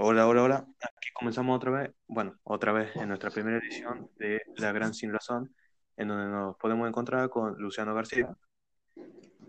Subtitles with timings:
[0.00, 0.66] Hola, hola, hola.
[0.80, 5.12] Aquí comenzamos otra vez, bueno, otra vez en nuestra primera edición de La Gran Sin
[5.12, 5.52] Razón,
[5.96, 8.36] en donde nos podemos encontrar con Luciano García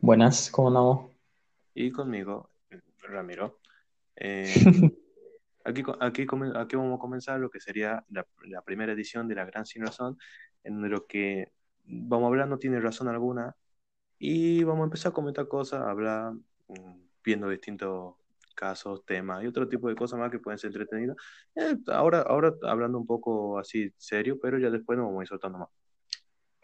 [0.01, 1.11] Buenas, ¿cómo andamos?
[1.75, 2.49] y conmigo,
[3.03, 3.59] Ramiro.
[4.15, 4.53] Eh,
[5.63, 9.35] aquí, aquí, come- aquí vamos a comenzar lo que sería la, la primera edición de
[9.35, 10.17] La Gran Sin Razón,
[10.63, 11.51] en donde lo que
[11.85, 13.55] vamos a hablar no tiene razón alguna
[14.17, 16.33] y vamos a empezar a comentar cosas, a hablar,
[16.67, 18.15] mm, viendo distintos
[18.59, 21.15] casos, temas y otro tipo de cosas más que pueden ser entretenidas.
[21.55, 25.27] Eh, ahora, ahora hablando un poco así serio, pero ya después nos vamos a ir
[25.29, 25.69] soltando más.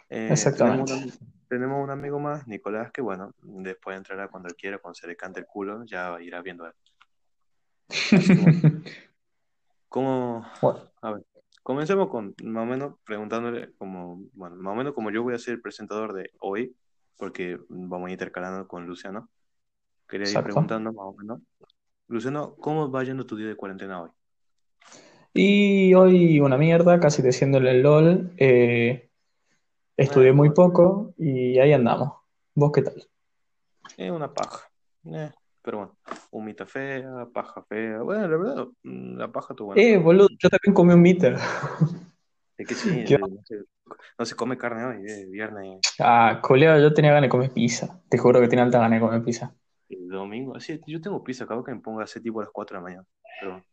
[0.09, 0.93] Eh, tenemos Exactamente.
[0.93, 1.13] un,
[1.47, 5.15] tenemos un amigo más, Nicolás, que bueno, después entrará cuando él quiera, cuando se le
[5.15, 6.73] cante el culo, ya irá viendo él.
[8.11, 8.81] Bueno,
[9.87, 10.45] ¿cómo?
[10.61, 11.23] Bueno, A ver,
[11.63, 15.39] comencemos con más o menos preguntándole como, bueno, más o menos como yo voy a
[15.39, 16.75] ser el presentador de hoy,
[17.15, 19.29] porque vamos a ir intercalando con Luciano.
[20.07, 20.47] Quería ir exacto.
[20.47, 21.41] preguntando más o menos.
[22.07, 24.09] Luciano, ¿cómo va yendo tu día de cuarentena hoy?
[25.33, 28.31] Y hoy una mierda, casi diciéndole el LOL.
[28.37, 29.09] eh,
[29.97, 32.13] Eh, estudié muy poco y ahí andamos.
[32.55, 33.03] ¿Vos qué tal?
[33.97, 34.69] es una paja.
[35.05, 35.31] Eh,
[35.61, 35.97] pero bueno,
[36.31, 38.01] humita fea, paja fea.
[38.01, 41.37] Bueno, la verdad, mm, la paja estuvo buena, Eh, boludo, yo también comí un meter.
[42.57, 43.55] es que sí, ¿Qué eh, no se,
[44.17, 48.01] no se come carne hoy, eh, viernes Ah, colega, yo tenía ganas de comer pizza.
[48.09, 49.53] Te juro que tenía alta ganas de comer pizza.
[49.89, 50.55] Y domingo.
[50.55, 52.83] Así, yo tengo pizza, acabo que me ponga ese tipo a las 4 de la
[52.83, 53.05] mañana.
[53.39, 53.63] Pero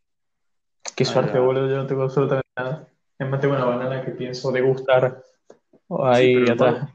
[0.96, 2.88] Qué suerte, boludo, yo no tengo absolutamente nada.
[3.18, 5.22] Es más, tengo una banana que pienso degustar
[5.88, 6.94] Sí, ahí pero lo malo, atrás.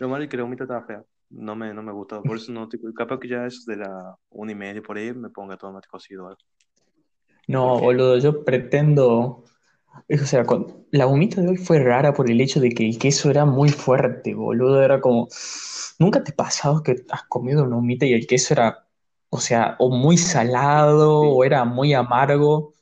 [0.00, 1.04] lo malo es que la humita estaba fea.
[1.30, 2.22] No me, no me gustó.
[2.22, 5.12] Por eso no, tipo, capaz que ya es de la una y media por ahí
[5.12, 6.38] me ponga todo más cocido algo.
[7.48, 9.44] No, Porque, boludo, yo pretendo.
[10.22, 10.86] O sea, con...
[10.90, 13.68] la humita de hoy fue rara por el hecho de que el queso era muy
[13.70, 14.82] fuerte, boludo.
[14.82, 15.28] Era como.
[15.98, 18.86] ¿Nunca te ha pasado que has comido una humita y el queso era,
[19.30, 22.74] o sea, o muy salado sí, o era muy amargo?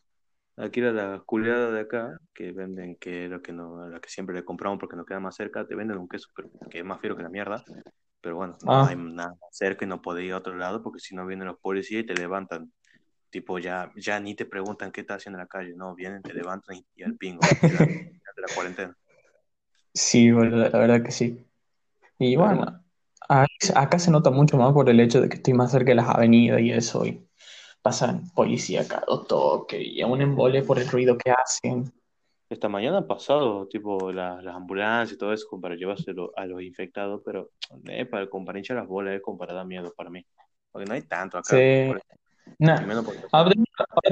[0.56, 4.08] Aquí era la culiada de acá, que venden, que es lo que no, la que
[4.08, 6.84] siempre le compramos porque nos queda más cerca, te venden un queso pero que es
[6.84, 7.64] más fino que la mierda,
[8.20, 10.80] pero bueno, no hay Ah, nada más cerca y no podés ir a otro lado
[10.82, 12.72] porque si no vienen los policías y te levantan,
[13.34, 16.34] tipo ya, ya ni te preguntan qué estás haciendo en la calle, no, vienen, te
[16.34, 17.84] levantan y, y al pingo, te dan
[18.36, 18.96] de la cuarentena.
[19.92, 21.44] sí, boludo, la verdad que sí.
[22.18, 22.84] Y bueno,
[23.74, 26.08] acá se nota mucho más por el hecho de que estoy más cerca de las
[26.08, 27.26] avenidas y eso, y
[27.82, 31.92] pasan policía cada dos toques y a un embole por el ruido que hacen.
[32.48, 36.62] esta mañana han pasado, tipo, la- las ambulancias y todo eso para llevárselo a los
[36.62, 37.50] infectados, pero
[37.86, 40.24] eh, para, como para hinchar las bolas, es como para dar miedo para mí,
[40.70, 41.94] porque no hay tanto acá, Sí,
[42.58, 42.80] nah.
[43.32, 43.52] Ahora,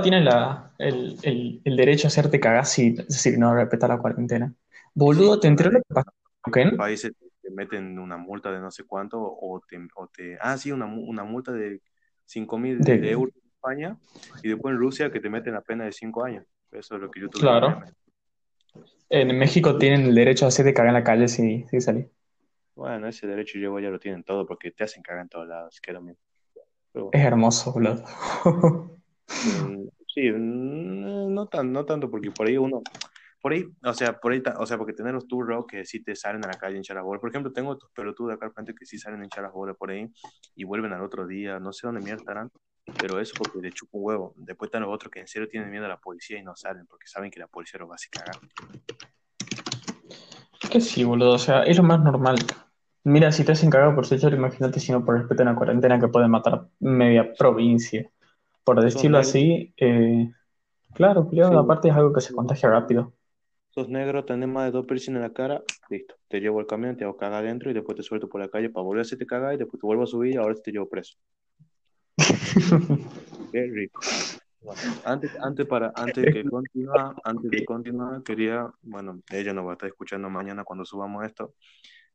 [0.03, 4.55] tienen la, el, el, el derecho a hacerte cagar si, decir, no respetar la cuarentena.
[4.55, 6.11] Y sí, Boludo, ¿te en enteró lo que pasó
[6.55, 10.57] en países te meten una multa de no sé cuánto o te, o te ah,
[10.57, 11.81] sí, una, una multa de
[12.25, 13.97] cinco mil De, euros en España
[14.43, 16.45] y después en Rusia que te meten la pena de 5 años.
[16.71, 17.83] Eso es lo que yo tuve claro,
[19.11, 22.07] en México tienen el derecho a hacerte cagar en la calle si, si salís.
[22.75, 25.79] Bueno, ese derecho yo ya lo tienen todo porque te hacen cagar en todos lados,
[25.83, 26.23] que es lo mismo.
[26.93, 28.05] Pero Es hermoso, boludo.
[29.65, 32.83] mm, sí, no, tan, no tanto porque por ahí uno,
[33.41, 36.15] por ahí, o sea, por ahí, o sea, porque tener los turros que sí te
[36.15, 37.21] salen a la calle las bolas.
[37.21, 39.91] Por ejemplo, tengo estos pelotudos de acá al frente que sí salen las bolas por
[39.91, 40.09] ahí
[40.55, 42.51] y vuelven al otro día, no sé dónde mierda estarán,
[42.99, 44.35] pero eso porque le chupa un huevo.
[44.37, 46.87] Después están los otros que en serio tienen miedo a la policía y no salen
[46.87, 48.39] porque saben que la policía los va a hacer cagar.
[50.71, 52.37] Que sí, boludo, o sea, es lo más normal.
[53.05, 55.99] Mira, si te hacen cagar por ser imagínate si no por respeto a una cuarentena
[55.99, 58.09] que puede matar media provincia.
[58.65, 60.31] Por decirlo así, eh,
[60.95, 63.13] claro, culiao, sí, aparte es algo que se contagia rápido.
[63.71, 66.15] sos negro, tenés más de dos piercings en la cara, listo.
[66.29, 68.71] Te llevo al camión, te hago cagar adentro y después te suelto por la calle
[68.71, 70.89] para volver a hacerte cagar y después te vuelvo a subir y ahora te llevo
[70.89, 71.17] preso.
[73.53, 74.01] Qué rico.
[74.61, 79.71] Bueno, antes, antes, para, antes que continúa, antes de continuar, quería, bueno, ella nos va
[79.71, 81.55] a estar escuchando mañana cuando subamos esto,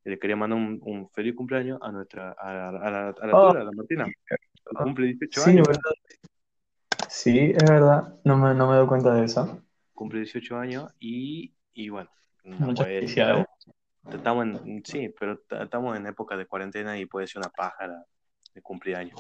[0.08, 3.28] y le quería mandar un, un feliz cumpleaños a nuestra, a, la, a la, a
[3.28, 4.36] la Oh, tuya, a la Martina, que
[4.74, 5.68] cumple 18 sí, años.
[7.10, 9.62] Sí, es verdad, no me, no me doy cuenta de eso.
[9.94, 12.10] cumple 18 años y, y bueno,
[12.46, 13.46] no puede, estamos,
[14.10, 18.06] estamos en, sí, pero estamos en época de cuarentena y puede ser una pájara
[18.54, 19.20] de cumpleaños.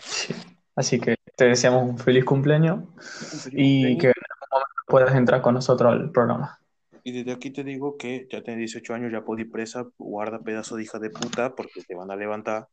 [0.00, 0.34] Sí.
[0.74, 4.82] Así que te deseamos un feliz cumpleaños Un feliz y cumpleaños que en algún momento
[4.86, 6.58] puedas entrar con nosotros al programa.
[7.06, 10.74] Y desde aquí te digo que ya tenés 18 años, ya ir presa, guarda pedazo
[10.74, 12.66] de hija de puta, porque te van a levantar.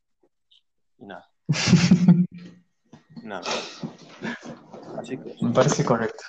[0.98, 1.30] Y nada,
[3.22, 3.44] nada.
[4.98, 6.24] Así que, Me parece correcto.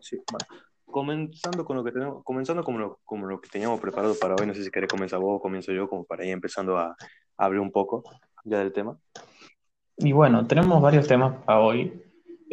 [0.00, 0.62] sí, bueno.
[0.84, 4.46] Comenzando con lo que tenemos, comenzando como lo, como lo que teníamos preparado para hoy,
[4.46, 6.96] no sé si querés comenzar vos o comienzo yo, como para ir empezando a, a
[7.44, 8.04] hablar un poco
[8.44, 8.96] ya del tema.
[9.96, 12.03] Y bueno, tenemos varios temas para hoy.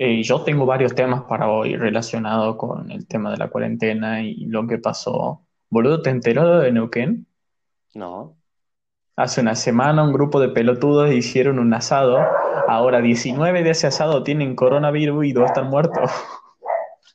[0.03, 4.45] Eh, yo tengo varios temas para hoy relacionados con el tema de la cuarentena y
[4.45, 5.45] lo que pasó.
[5.69, 7.27] Boludo, ¿te enteró de Neuquén?
[7.93, 8.35] No.
[9.15, 12.17] Hace una semana un grupo de pelotudos hicieron un asado.
[12.67, 16.09] Ahora 19 de ese asado tienen coronavirus y dos están muertos.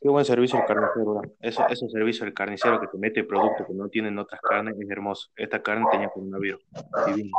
[0.01, 1.23] Qué buen servicio el carnicero.
[1.41, 4.89] Eso, ese servicio del carnicero que te mete productos que no tienen otras carnes es
[4.89, 5.31] hermoso.
[5.35, 6.65] Esta carne tenía coronavirus.
[7.09, 7.37] Divino.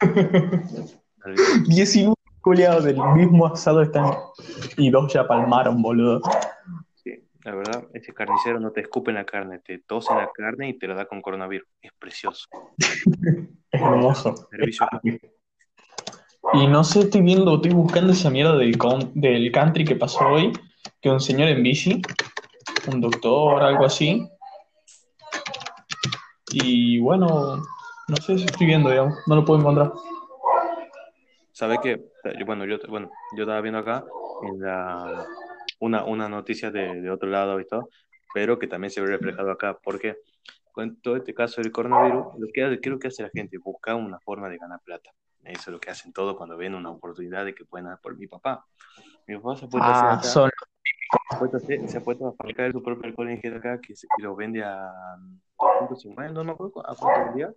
[1.66, 4.12] 19 culiados del mismo asado están
[4.76, 6.20] y dos ya palmaron, boludo.
[6.94, 7.12] Sí,
[7.44, 10.78] la verdad, ese carnicero no te escupe en la carne, te tose la carne y
[10.78, 11.68] te lo da con coronavirus.
[11.82, 12.46] Es precioso.
[13.72, 14.34] Es hermoso.
[14.50, 14.84] Servicio.
[16.54, 20.26] Y no sé, estoy viendo, estoy buscando esa mierda del, con- del country que pasó
[20.26, 20.52] hoy,
[21.00, 22.02] que un señor en bici,
[22.92, 24.28] un doctor, algo así.
[26.52, 27.62] Y bueno,
[28.08, 29.92] no sé si estoy viendo, digamos, no lo puedo encontrar.
[31.52, 32.09] ¿Sabe qué?
[32.24, 34.04] Yo- Bueno, yo, bueno, yo estaba viendo acá
[34.42, 35.26] en la,
[35.80, 37.88] una, una noticia de, de otro lado y todo,
[38.34, 40.16] pero que también se ve reflejado acá, porque
[40.72, 43.30] con todo este caso del coronavirus, lo que, hace- ¿qué es lo que hace la
[43.30, 43.58] gente?
[43.58, 45.10] Busca una forma de ganar plata.
[45.44, 48.16] Eso es lo que hacen todos cuando ven una oportunidad de que pueden dar por
[48.16, 48.64] mi papá.
[49.26, 51.98] Mi papá se ha puesto a Ah, acá, son se ha puesto a hacer- se
[51.98, 54.62] ha puesto a fabricar su propio alcohol en gel acá, que, se- que lo vende
[54.62, 54.92] a
[55.88, 57.52] 250, no me acuerdo a cuánto vendía,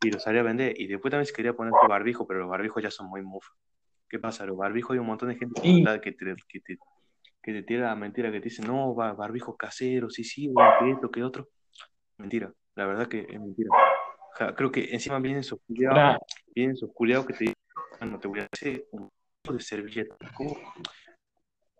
[0.00, 0.80] y lo salía a vender.
[0.80, 3.54] Y después también se quería poner su barbijo, pero los barbijos ya son muy mufos.
[4.10, 4.44] ¿Qué pasa?
[4.44, 6.78] Los barbijos hay un montón de gente que te, que te,
[7.42, 10.70] que te tira la mentira, que te dice, no, ba- barbijo casero, sí, sí, bueno,
[10.80, 11.48] que esto, que otro.
[12.18, 13.70] Mentira, la verdad que es mentira.
[14.56, 16.18] Creo que encima vienen esos culiados, Ahora,
[16.54, 17.56] vienen esos culiados que te dicen,
[18.00, 19.08] bueno, te voy a hacer un
[19.42, 20.16] poco de servilleta.
[20.34, 20.56] ¿Cómo?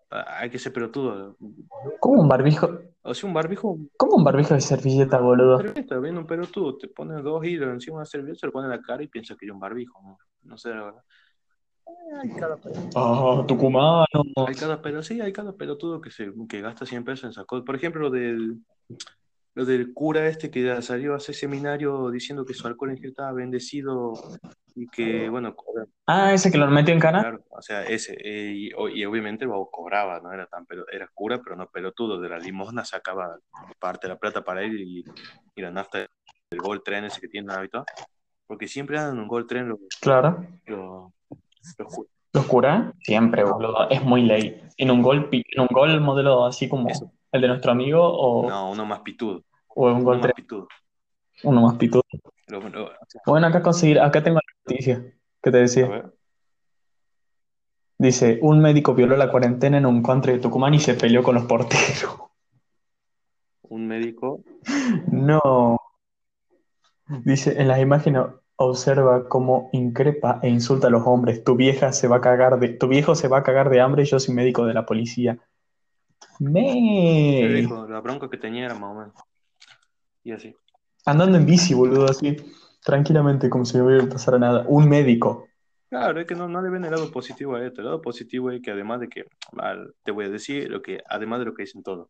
[0.09, 1.37] Ah, Hay que ser pelotudo.
[1.99, 2.79] ¿cómo un barbijo?
[3.01, 5.57] O sea, un barbijo, ¿Cómo un barbijo de servilleta, boludo?
[5.57, 8.65] servilleta, viene un pelotudo, te pone dos hilos encima de una servilleta, se lo pone
[8.67, 9.99] en la cara y piensa que es un barbijo.
[10.01, 11.03] No, no sé, la verdad.
[12.21, 12.57] Hay cada
[12.95, 14.05] Oh, tucumano.
[14.47, 17.63] Hay cada pero sí, hay cada pelotudo que se que gasta 100 pesos en sacó.
[17.63, 18.57] Por ejemplo, lo del
[19.53, 22.97] lo del cura este que ya salió a hacer seminario diciendo que su alcohol en
[22.97, 24.13] gel estaba bendecido
[24.75, 27.19] y que bueno, cobra- Ah, ese que lo metió en cana.
[27.21, 30.85] claro, o sea, ese eh, y, y obviamente el babo cobraba, no era tan pelo,
[30.91, 33.37] era cura, pero no pelotudo, de la limosna sacaba
[33.79, 35.03] parte de la plata para él y,
[35.55, 37.83] y la nafta del Gold Tren ese que tiene habitual,
[38.47, 40.45] porque siempre andan en un Gold Tren los Claro.
[40.65, 41.11] los,
[41.77, 42.11] los curas.
[42.33, 42.93] ¿Los cura?
[43.01, 43.89] Siempre, boludo.
[43.89, 44.61] Es muy ley.
[44.77, 47.11] En un gol, en un gol modelo así como Eso.
[47.31, 50.33] el de nuestro amigo o, No, uno más pitudo, o un uno gol más tres,
[50.35, 50.67] pitudo.
[51.43, 52.03] uno más pitudo.
[52.53, 55.03] O sea, Bueno, acá conseguir, acá tengo la noticia
[55.43, 56.11] que te decía.
[57.97, 61.35] Dice, un médico violó la cuarentena en un country de Tucumán y se peleó con
[61.35, 62.17] los porteros.
[63.63, 64.43] un médico,
[65.11, 65.77] No.
[67.25, 68.23] Dice, en las imágenes
[68.63, 71.43] observa cómo increpa e insulta a los hombres.
[71.43, 74.03] Tu vieja se va a cagar de, tu viejo se va a cagar de hambre
[74.03, 75.37] y yo soy médico de la policía.
[76.39, 77.47] Me.
[77.53, 79.13] dijo, la bronca que tenía era más o menos.
[80.23, 80.55] Y así.
[81.05, 82.37] Andando en bici, boludo, así.
[82.83, 84.65] Tranquilamente, como si no hubiera pasado nada.
[84.67, 85.47] Un médico.
[85.89, 87.81] Claro, es que no, no le ven el lado positivo a esto.
[87.81, 89.25] El lado positivo es que además de que,
[90.03, 92.07] te voy a decir lo que, además de lo que dicen todos,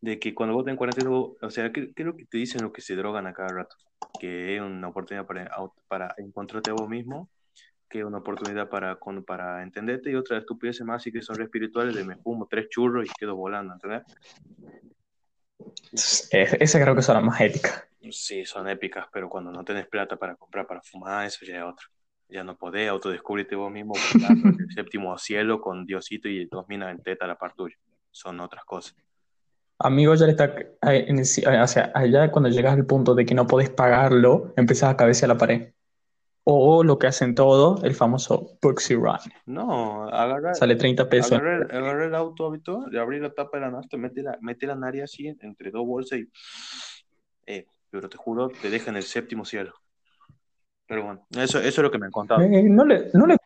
[0.00, 2.72] de que cuando cuarentena, vos- o sea, ¿qué, qué es lo que te dicen los
[2.72, 3.76] que se drogan a cada rato?
[4.18, 5.50] Que es una oportunidad para,
[5.88, 7.30] para encontrarte a vos mismo,
[7.88, 11.42] que es una oportunidad para, con- para entenderte y otra estupidez más y que son
[11.42, 14.02] espirituales de me fumo tres churros y quedo volando, ¿entendés?
[16.32, 17.84] Esa creo que son las más éticas.
[18.10, 21.64] Sí, son épicas, pero cuando no tenés plata para comprar para fumar, eso ya es
[21.64, 21.88] otro.
[22.28, 23.94] Ya no podés autodescubrirte vos mismo
[24.58, 27.76] el séptimo cielo con Diosito y dos minas en teta a la par tuya.
[28.10, 28.94] Son otras cosas.
[29.78, 31.06] Amigo, ya le está, eh,
[31.62, 35.28] o sea, allá cuando llegas al punto de que no podés pagarlo, empezás a cabecear
[35.28, 35.72] la pared.
[36.44, 39.18] O lo que hacen todos, el famoso Proxy Run.
[39.46, 41.32] No, agarrar, Sale 30 pesos.
[41.32, 44.66] agarrar, agarrar el auto habitual, le abrir la tapa de la nafta, mete la, mete
[44.66, 46.30] la nariz así entre dos bolsas y.
[47.46, 49.74] Eh, pero te juro, te deja en el séptimo cielo.
[50.86, 52.42] Pero bueno, eso, eso es lo que me han contado.
[52.42, 53.36] Eh, no le, no le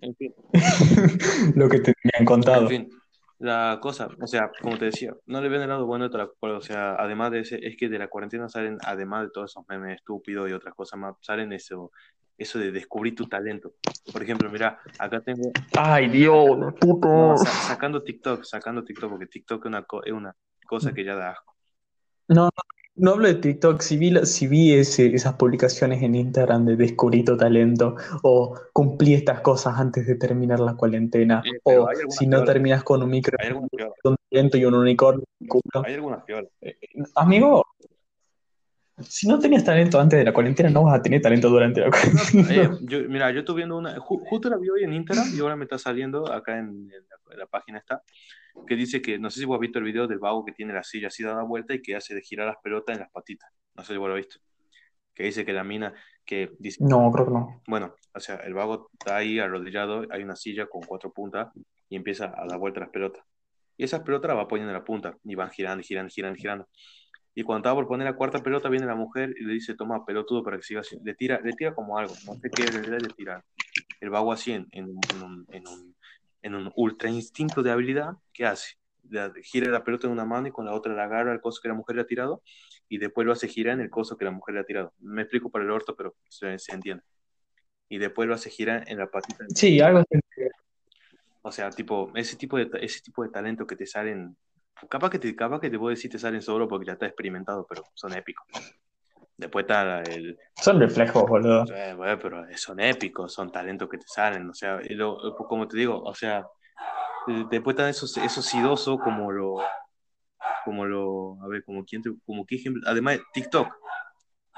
[0.00, 0.34] En fin.
[1.56, 2.62] lo que te me han contado.
[2.62, 2.90] En fin,
[3.38, 6.28] la cosa, o sea, como te decía, no le ven el lado bueno de la
[6.40, 9.64] o sea, además de ese, es que de la cuarentena salen, además de todos esos
[9.68, 11.92] memes estúpidos y otras cosas más, salen eso,
[12.36, 13.72] eso de descubrir tu talento.
[14.12, 17.08] Por ejemplo, mira, acá tengo, Ay, Dios, puto.
[17.08, 20.34] no, sa- sacando TikTok, sacando TikTok, porque TikTok es una, co- es una
[20.66, 21.54] cosa que ya da asco.
[22.28, 22.50] No,
[22.98, 27.24] no hablo de TikTok, si vi, si vi ese- esas publicaciones en Instagram de descubrí
[27.24, 32.44] tu talento o cumplí estas cosas antes de terminar la cuarentena Eh, o si no
[32.44, 33.36] terminas con un micro,
[34.04, 35.24] un talento y un unicornio.
[35.84, 36.50] hay algunas peores.
[37.14, 37.64] Amigo,
[39.00, 41.88] Si no tenías talento antes de la cuarentena, no vas a tener talento durante la
[41.88, 42.52] cuarentena.
[42.64, 45.38] Eh, yo, mira, yo estoy viendo una, ju- justo la vi hoy en Instagram y
[45.38, 48.02] ahora me está saliendo acá en, en la, en la página está,
[48.66, 50.72] que dice que, no sé si vos has visto el video del vago que tiene
[50.72, 53.50] la silla así dada vuelta y que hace de girar las pelotas en las patitas.
[53.74, 54.38] No sé si vos lo has visto.
[55.14, 57.62] Que dice que la mina, que dice, No, creo que no.
[57.66, 61.48] bueno, o sea, el vago está ahí arrodillado, hay una silla con cuatro puntas
[61.88, 63.24] y empieza a dar vuelta las pelotas.
[63.76, 66.68] Y esas pelotas las va poniendo en la punta y van girando, girando, girando, girando.
[67.34, 70.04] Y cuando estaba por poner la cuarta pelota, viene la mujer y le dice, toma
[70.04, 71.04] pelotudo para que siga haciendo.
[71.04, 73.44] Le tira, le tira como algo, no sé qué le tira.
[74.00, 75.94] El vago así en, en, un- en un,
[76.42, 78.76] en, un, ultra instinto de habilidad, ¿qué hace?
[79.10, 81.60] La- gira la pelota en una mano y con la otra la agarra al coso
[81.62, 82.42] que la mujer le ha tirado
[82.88, 84.92] y después lo hace girar en el coso que la mujer le ha tirado.
[84.98, 87.04] Me explico para el orto, pero se, se entiende.
[87.88, 89.44] Y después lo hace girar en la patita.
[89.54, 90.20] Sí, algo así.
[91.42, 94.36] O sea, tipo, ese tipo de, ese tipo de talento que te salen,
[94.90, 97.66] capaz que te, capaz que te puedo decir te salen solo porque ya está experimentado,
[97.66, 98.46] pero son épicos.
[99.38, 101.64] Después está el, Son reflejos, boludo.
[101.72, 105.16] eh, bueno, pero son épicos, son talentos que te salen, o sea, lo-
[105.48, 106.44] como te digo, o sea,
[107.48, 109.58] después están esos, esos sidosos como lo,
[110.64, 113.68] como lo, a ver, como quién, te- como qué ejemplo, además TikTok,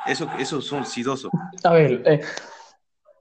[0.07, 1.31] eso, esos son sidosos.
[1.63, 2.21] A ver, eh,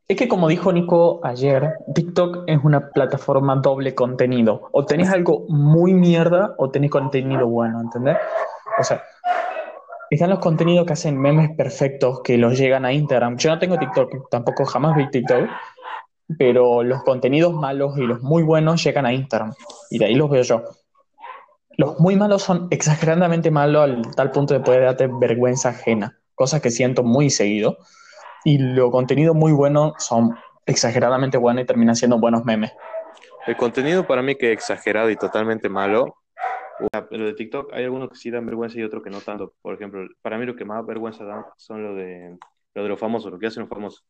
[0.07, 4.69] es que como dijo Nico ayer, TikTok es una plataforma doble contenido.
[4.71, 8.17] O tenés algo muy mierda o tenés contenido bueno, ¿entendés?
[8.79, 9.03] O sea,
[10.15, 13.37] están los contenidos que hacen memes perfectos que los llegan a Instagram.
[13.37, 15.49] Yo no tengo TikTok, tampoco jamás vi TikTok,
[16.37, 19.53] pero los contenidos malos y los muy buenos llegan a Instagram.
[19.89, 20.63] Y de ahí los veo yo.
[21.77, 26.59] Los muy malos son exageradamente malos al tal punto de poder darte vergüenza ajena, cosa
[26.59, 27.77] que siento muy seguido.
[28.43, 30.35] Y los contenidos muy buenos son
[30.65, 32.71] exageradamente buenos y terminan siendo buenos memes.
[33.47, 36.15] El contenido para mí que es exagerado y totalmente malo.
[37.12, 39.53] Lo de TikTok hay algunos que sí dan vergüenza y otros que no tanto.
[39.62, 42.38] Por ejemplo, para mí lo que más vergüenza dan son lo de,
[42.74, 44.05] lo de los famosos, lo que hacen los famosos.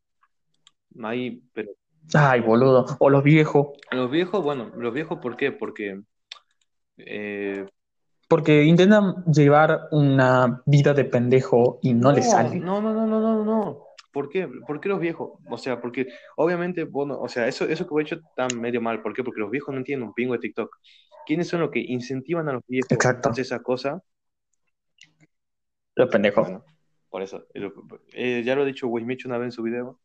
[1.04, 1.72] Ahí, pero
[2.14, 2.86] Ay, boludo.
[3.00, 3.68] O los viejos.
[3.92, 5.52] los viejos, bueno, los viejos, ¿por qué?
[5.52, 6.02] Porque
[6.98, 7.66] eh,
[8.28, 12.60] Porque intentan llevar una vida de pendejo y no, les sale.
[12.60, 13.86] No, no, no, no, no, no.
[14.12, 14.50] ¿Por qué?
[14.66, 15.40] ¿Por qué los viejos?
[15.50, 19.02] O sea, porque obviamente, bueno, o sea, eso, eso que he hecho está medio mal.
[19.02, 19.24] ¿Por qué?
[19.24, 20.76] Porque los viejos no entienden un pingo de TikTok.
[21.26, 23.30] ¿Quiénes son los que incentivan a los viejos Exacto.
[23.30, 24.02] a hacer esa cosa?
[25.96, 26.44] Los pendejos.
[26.48, 26.66] Bueno,
[27.10, 27.46] por eso.
[27.54, 27.70] eh,
[28.14, 30.00] eh, ya lo ha dicho Wismich una vez en su video,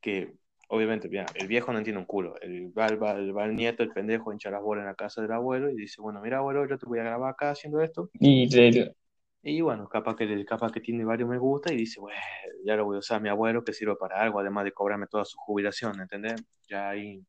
[0.00, 0.34] que
[0.68, 2.34] obviamente, mira, el viejo no entiende un culo.
[2.40, 4.94] El, va, el- va el- va el nieto, el pendejo, hincha las bolas en la
[4.94, 7.80] casa del abuelo y dice, bueno, mira, abuelo, yo te voy a grabar acá haciendo
[7.80, 8.10] esto.
[8.14, 8.94] Y de-
[9.42, 12.18] Y bueno, capaz que, capaz que tiene varios me gusta y dice, bueno,
[12.64, 15.06] ya lo voy a usar a mi abuelo que sirve para algo, además de cobrarme
[15.06, 16.42] toda su jubilación, ¿entendés?
[16.66, 17.22] Ya ahí,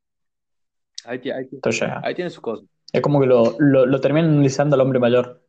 [1.04, 2.00] ahí, ahí, ya.
[2.02, 2.64] ahí tiene su cosa.
[2.92, 5.42] Es como que lo, lo, lo terminan analizando al hombre mayor.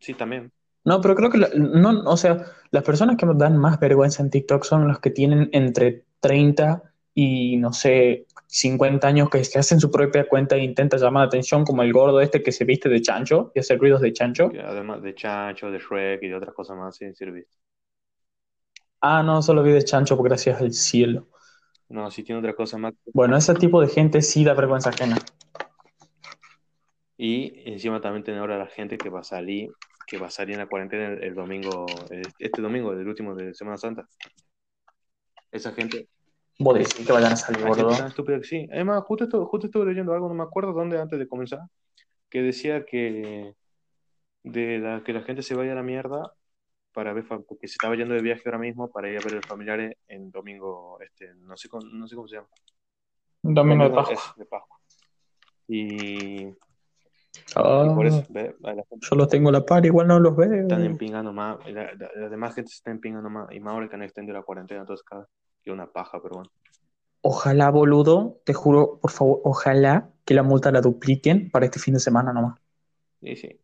[0.00, 0.52] Sí, también.
[0.84, 4.22] No, pero creo que, la- no, o sea, las personas que me dan más vergüenza
[4.22, 6.82] en TikTok son las que tienen entre 30
[7.14, 11.26] y, no sé, 50 años que se hacen su propia cuenta e intentan llamar la
[11.28, 14.50] atención, como el gordo este que se viste de chancho y hace ruidos de chancho.
[14.50, 17.48] Que además de Chancho, de Shrek y de otras cosas más, sin servir.
[19.02, 21.28] Ah, no, solo vi de chancho, gracias al cielo.
[21.88, 22.94] No, si tiene otra cosa más.
[23.14, 25.16] Bueno, ese tipo de gente sí da vergüenza ajena.
[27.24, 29.70] Y encima también tiene ahora la gente que va a salir,
[30.08, 33.32] que va a salir en la cuarentena el, el domingo, el- este domingo, el último
[33.36, 34.08] de Semana Santa.
[35.52, 36.08] Esa gente,
[36.58, 37.96] Vos decís que vayan a salir, gordo.
[37.96, 38.68] tan estúpida que sí.
[38.72, 41.60] Además, justo, estu- justo estuve leyendo algo, no me acuerdo dónde antes de comenzar,
[42.28, 43.54] que decía que
[44.42, 46.32] de la, que la gente se vaya a la mierda
[46.90, 49.36] para ver, porque se estaba yendo de viaje ahora mismo para ir a ver a
[49.36, 52.48] los familiares en domingo, este, no sé, cómo- no sé cómo se llama.
[53.42, 54.34] Domingo de Pascua.
[54.36, 54.76] de Pascua.
[55.68, 56.48] Y,
[57.34, 60.06] y Ah, por eso, ve, a la gente yo los tengo a la par, igual
[60.06, 60.52] no los veo.
[60.52, 63.88] están empingando más, la, la- la demás gente se está empingando más, y más ahora
[63.88, 65.26] que han extendido la cuarentena, entonces cada
[65.62, 66.50] que una paja, pero bueno.
[67.22, 71.94] Ojalá, boludo, te juro, por favor, ojalá que la multa la dupliquen para este fin
[71.94, 72.58] de semana nomás.
[73.20, 73.60] Y sí.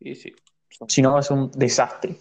[0.00, 0.32] Y sí.
[0.88, 2.16] Si no, va a ser un desastre.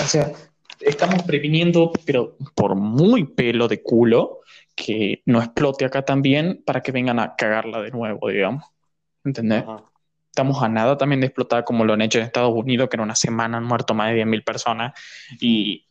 [0.00, 0.32] O sea,
[0.80, 4.40] estamos previniendo, pero por muy pelo de culo,
[4.84, 8.64] que no explote acá también para que vengan a cagarla de nuevo, digamos.
[9.24, 9.62] ¿Entendés?
[9.64, 9.82] Ajá.
[10.30, 13.00] Estamos a nada también de explotar como lo han hecho en Estados Unidos, que en
[13.02, 14.92] una semana han muerto más de 10.000 personas
[15.40, 15.86] y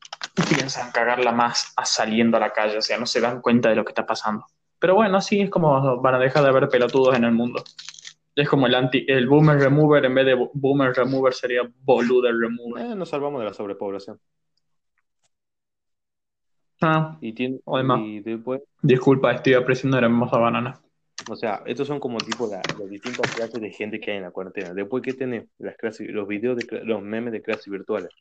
[0.49, 3.75] piensan cagarla más a saliendo a la calle, o sea, no se dan cuenta de
[3.75, 4.45] lo que está pasando.
[4.79, 7.63] Pero bueno, así es como van a dejar de haber pelotudos en el mundo.
[8.35, 12.33] Es como el anti, el boomer remover, en vez de bo- boomer remover sería boluder
[12.35, 12.85] remover.
[12.85, 14.19] Eh, nos salvamos de la sobrepoblación.
[16.81, 18.01] Ah, Y, tiene, Además.
[18.01, 20.81] y después, disculpa, estoy apreciando la hermosa banana.
[21.25, 24.23] O sea, estos son como tipo la, las distintas clases de gente que hay en
[24.23, 24.73] la cuarentena.
[24.73, 28.11] Después que tiene las clases, los videos de los memes de clases virtuales,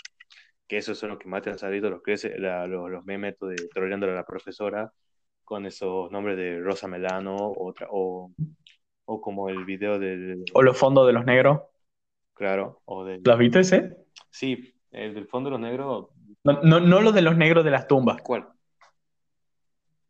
[0.68, 3.36] que esos son los que más te han salido, los, clases- la- los, los memes
[3.40, 4.92] de troleándole a la profesora
[5.44, 8.32] con esos nombres de Rosa Melano otra, o,
[9.06, 11.60] o como el video del, O los fondos de los negros.
[12.34, 13.96] claro, o del, ¿Los viste ese?
[14.30, 16.08] sí, el del fondo de los negros,
[16.46, 18.22] No, no, no los de los negros de las tumbas.
[18.22, 18.46] ¿cuál?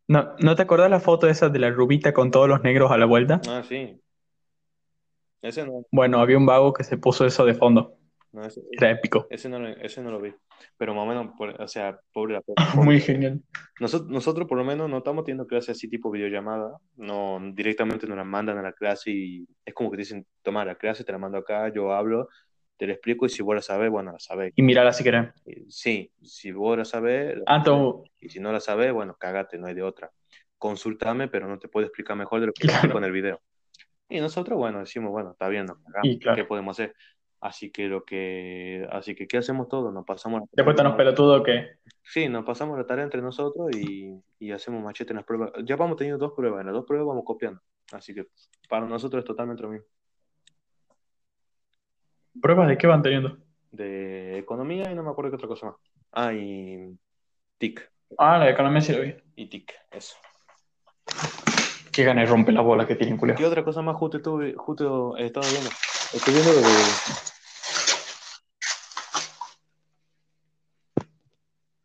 [0.07, 2.97] ¿No, ¿no te acordás la foto esa de la rubita con todos los negros a
[2.97, 3.41] la vuelta?
[3.47, 3.99] Ah, sí.
[5.41, 7.95] Ese no, Bueno, había un vago que se puso eso de fondo.
[8.31, 9.27] no, ese, Era épico.
[9.29, 10.33] ese no, lo- ese no lo vi.
[10.77, 12.41] Pero más o menos, por- o sea, pobre la
[12.75, 13.41] Muy genial.
[13.79, 18.17] Nosotros, nosotros por lo menos no estamos teniendo clases así tipo videollamada, no directamente nos
[18.17, 21.17] las mandan a la clase y es como que dicen, toma la clase, te la
[21.17, 22.29] mando acá, yo hablo,
[22.77, 24.53] te la explico y si vos la sabés, bueno, la sabés.
[24.55, 25.29] Y mirala si querés.
[25.67, 27.63] Sí, si vos la sabés, Ah,
[28.19, 30.11] y si no la sabés, bueno, cagate, no hay de otra.
[30.57, 32.97] Consultame, pero no te puedo explicar mejor de lo que Claro.
[32.97, 33.41] en el video.
[34.09, 36.35] Y nosotros, bueno, decimos, bueno, está bien, nos cagamos, Y claro.
[36.37, 36.95] ¿qué podemos hacer?
[37.39, 39.93] Así que lo que, así que, ¿qué hacemos todos?
[39.93, 41.67] Nos pasamos la Después están los pelotudos que...
[42.01, 45.51] Sí, nos pasamos la tarea entre nosotros y, y hacemos machete en las pruebas.
[45.63, 47.61] Ya vamos teniendo dos pruebas, en las dos pruebas vamos copiando.
[47.91, 48.25] Así que
[48.67, 49.85] para nosotros es totalmente lo mismo.
[52.41, 53.37] ¿Pruebas de qué van teniendo?
[53.71, 55.75] De economía y no me acuerdo qué otra cosa más.
[56.11, 56.97] Ah, y
[57.57, 57.91] TIC.
[58.17, 59.15] Ah, la de economía sí lo vi.
[59.35, 60.15] Y TIC, eso.
[61.91, 63.35] Qué gana y rompe la bola que tienen, culio.
[63.35, 65.69] ¿Qué otra cosa más justo estuve, justo he estado viendo?
[66.13, 66.67] Estoy viendo lo de...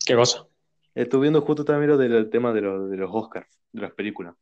[0.05, 0.47] ¿Qué cosa?
[0.95, 4.35] Estuve viendo justo también lo del tema de, los de los Oscars, de las películas.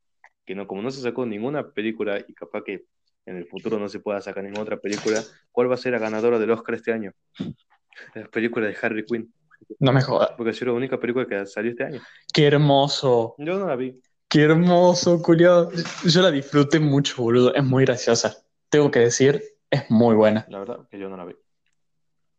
[0.44, 2.86] Que no, como no se sacó ninguna película y capaz que
[3.30, 5.22] en el futuro no se pueda sacar ninguna otra película,
[5.52, 7.12] ¿cuál va a ser la ganadora del Oscar este año?
[8.14, 9.32] La película de Harry Quinn.
[9.78, 10.30] No me jodas.
[10.36, 12.00] Porque ha sido la única película que salió este año.
[12.32, 13.34] Qué hermoso.
[13.36, 14.00] Yo no la vi.
[14.26, 15.70] Qué hermoso, culio.
[16.04, 17.54] Yo la disfruté mucho, boludo.
[17.54, 18.36] Es muy graciosa.
[18.70, 20.46] Tengo que decir, es muy buena.
[20.48, 21.34] La verdad que yo no la vi.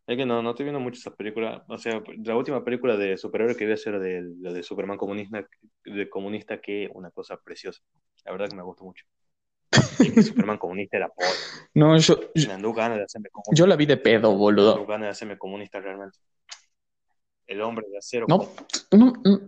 [0.08, 1.62] Es que no, no estoy viendo mucho esas películas.
[1.68, 4.98] O sea, la última película de superhéroe que vi a ser de, la de Superman
[4.98, 5.46] comunista,
[5.86, 7.82] de comunista, que una cosa preciosa.
[8.26, 9.06] La verdad que me gustó mucho.
[10.00, 11.30] Y Superman comunista era pobre.
[11.76, 13.54] No, yo, yo, Me ganas de hacerme comunista.
[13.56, 14.86] yo la vi de pedo, Me boludo.
[14.86, 16.18] ganas de hacerme comunista realmente.
[17.48, 18.26] El hombre de acero.
[18.28, 18.50] No,
[18.92, 19.40] no, no,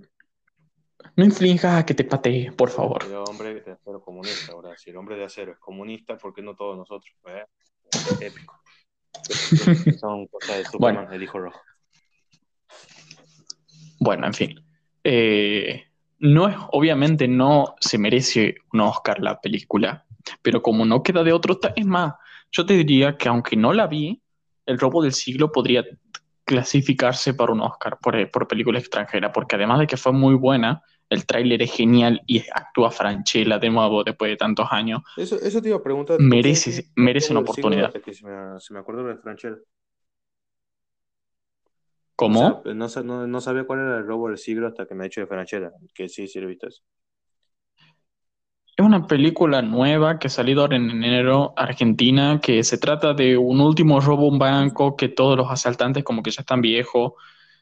[1.15, 3.03] no inflinjas a que te patee, por favor.
[3.05, 4.75] El hombre de acero comunista, ¿verdad?
[4.77, 7.13] Si el hombre de acero es comunista, ¿por qué no todos nosotros?
[7.23, 7.47] ¿verdad?
[8.21, 8.59] Épico.
[9.99, 11.11] Son cosas de Superman, Bueno.
[11.11, 11.59] el hijo rojo.
[13.99, 14.65] Bueno, en fin.
[15.03, 15.83] Eh,
[16.19, 20.05] no es, obviamente no se merece un Oscar la película,
[20.41, 22.13] pero como no queda de otro, es más,
[22.51, 24.21] yo te diría que aunque no la vi,
[24.65, 25.83] El robo del siglo podría
[26.45, 30.81] clasificarse para un Oscar por, por película extranjera, porque además de que fue muy buena,
[31.09, 35.01] el tráiler es genial y actúa Franchella de nuevo después de tantos años.
[35.17, 36.19] Eso, eso te iba a preguntar.
[36.19, 37.91] Merece- ¿Qué- qué- merece una oportunidad.
[37.93, 39.57] que se me, se me acordó de Franchella.
[42.15, 42.61] ¿Cómo?
[42.63, 45.03] O sea, no, no, no sabía cuál era el robo del siglo hasta que me
[45.03, 45.71] ha hecho de Franchella.
[45.93, 46.83] Que sí, sí lo he visto eso.
[48.75, 53.37] Es una película nueva que ha salido ahora en enero, Argentina, que se trata de
[53.37, 57.13] un último robo a un banco que todos los asaltantes como que ya están viejos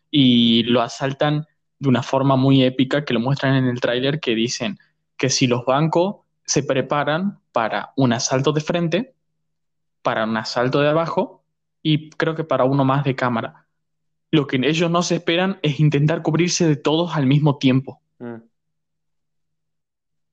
[0.09, 1.47] y lo asaltan
[1.79, 4.77] de una forma muy épica que lo muestran en el tráiler que dicen
[5.17, 9.13] que si los bancos se preparan para un asalto de frente,
[10.01, 11.43] para un asalto de abajo
[11.83, 13.67] y creo que para uno más de cámara.
[14.31, 18.01] Lo que ellos no se esperan es intentar cubrirse de todos al mismo tiempo.
[18.19, 18.50] Mm.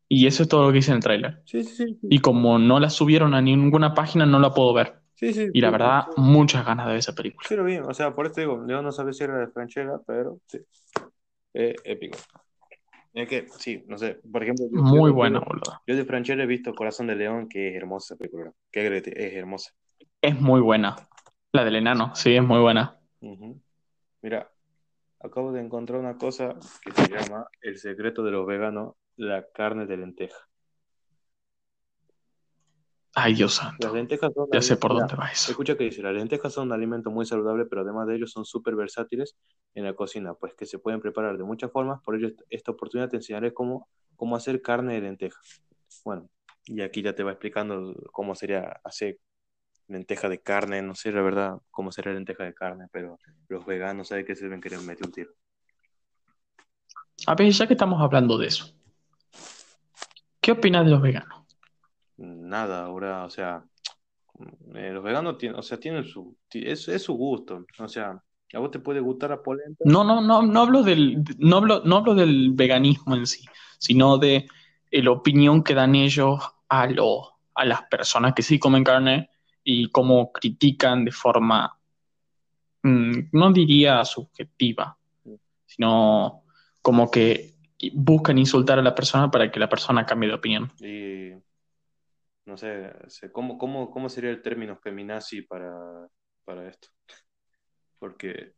[0.08, 1.42] Y eso es todo lo que dice en el tráiler.
[1.44, 1.98] Sí, sí, sí.
[2.02, 4.94] Y como no la subieron a ninguna página, no la puedo ver.
[5.14, 6.20] Sí, sí, Y la verdad, sí.
[6.20, 7.46] muchas ganas de ver esa película.
[7.48, 9.98] Sí lo vi, o sea, por esto digo, yo no sabía si era de Franchella,
[10.06, 10.60] pero sí.
[11.54, 12.18] Eh, épico.
[13.12, 15.80] Es que, sí, no sé, por ejemplo, yo, Muy yo- buena, yo- boludo.
[15.86, 18.52] Yo de Franchella he visto Corazón de León, que es hermosa película.
[18.70, 19.72] Que es hermosa.
[20.22, 20.94] Es muy buena.
[21.52, 22.96] La del enano, sí, es muy buena.
[24.22, 24.50] Mira,
[25.20, 29.86] acabo de encontrar una cosa que se llama El secreto de los veganos, la carne
[29.86, 30.36] de lenteja.
[33.14, 33.94] Ay, Dios Las santo.
[33.94, 35.50] lentejas son Ya sé por dónde va eso.
[35.50, 38.44] Escucha que dice, las lentejas son un alimento muy saludable, pero además de ello son
[38.44, 39.36] súper versátiles
[39.74, 43.08] en la cocina, pues que se pueden preparar de muchas formas, por ello esta oportunidad
[43.08, 45.40] te enseñaré cómo, cómo hacer carne de lenteja.
[46.04, 46.28] Bueno,
[46.64, 49.18] y aquí ya te va explicando cómo sería hacer
[49.88, 54.08] lenteja de carne, no sé la verdad cómo sería lenteja de carne, pero los veganos
[54.08, 55.32] saben que se deben querer meter un tiro.
[57.26, 58.77] A ver, ya que estamos hablando de eso,
[60.48, 61.44] ¿qué opinas de los veganos?
[62.16, 63.62] Nada, ahora, o sea,
[64.74, 68.18] eh, los veganos tienen, o sea, tienen su, es, es su gusto, o sea,
[68.54, 69.84] a vos te puede gustar la polenta.
[69.84, 73.44] No, no, no, no hablo del, no hablo, no hablo del veganismo en sí,
[73.78, 74.48] sino de
[74.90, 79.28] eh, la opinión que dan ellos a, lo, a las personas que sí comen carne
[79.62, 81.78] y cómo critican de forma,
[82.84, 84.96] mm, no diría subjetiva,
[85.66, 86.44] sino
[86.80, 87.57] como que
[87.92, 90.72] buscan insultar a la persona para que la persona cambie de opinión.
[90.80, 91.32] Y
[92.46, 92.92] no sé,
[93.32, 96.08] ¿cómo, cómo, cómo sería el término feminazi para,
[96.44, 96.88] para esto?
[97.98, 98.54] Porque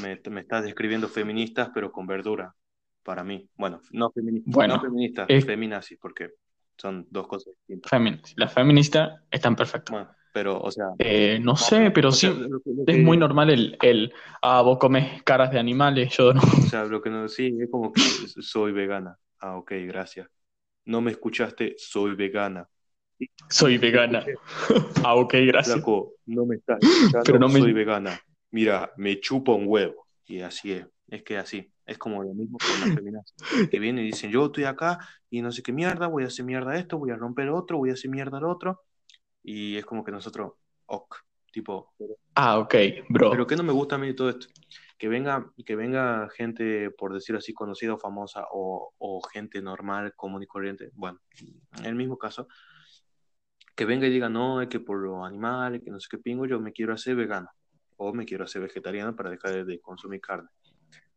[0.00, 2.54] me, me, estás describiendo feministas, pero con verdura,
[3.02, 3.48] para mí.
[3.54, 6.30] Bueno, no, feministas, bueno, no feministas, feminazis, porque
[6.76, 8.34] son dos cosas distintas.
[8.36, 9.92] las feministas están perfectas.
[9.92, 10.88] Bueno, pero, o sea.
[10.98, 12.30] Eh, no, sé, pero sí.
[12.86, 14.12] es muy normal el, el.
[14.42, 16.42] Ah, vos comes caras de animales, yo no.
[16.42, 17.26] O sea, lo que no.
[17.26, 18.02] Sí, es como que
[18.42, 19.16] soy vegana.
[19.38, 20.28] Ah, ok, gracias.
[20.84, 22.68] No me escuchaste, soy vegana.
[23.48, 24.26] Soy vegana.
[25.06, 25.82] ah, ok, gracias.
[26.26, 28.20] no me estás escuchando, pero no soy vegana.
[28.50, 30.06] Mira, me chupa un huevo.
[30.26, 30.86] Y así es.
[31.08, 31.72] Es que así.
[31.86, 33.70] Es como lo mismo con las feminazis.
[33.70, 34.98] Que vienen y dicen, yo estoy acá
[35.30, 37.88] y no sé qué mierda, voy a hacer mierda esto, voy a romper otro, voy
[37.88, 38.82] a hacer mierda el otro.
[39.48, 40.54] Y es como que nosotros,
[40.86, 41.18] ok,
[41.52, 41.94] tipo.
[42.34, 42.74] Ah, ok,
[43.08, 43.30] bro.
[43.30, 44.48] Pero que no me gusta a mí todo esto.
[44.98, 50.14] Que venga, que venga gente, por decirlo así, conocida o famosa, o, o gente normal,
[50.16, 50.90] común y corriente.
[50.94, 51.20] Bueno,
[51.78, 52.48] en el mismo caso,
[53.76, 56.46] que venga y diga, no, es que por los animales, que no sé qué pingo,
[56.46, 57.48] yo me quiero hacer vegano
[57.98, 60.48] o me quiero hacer vegetariano para dejar de consumir carne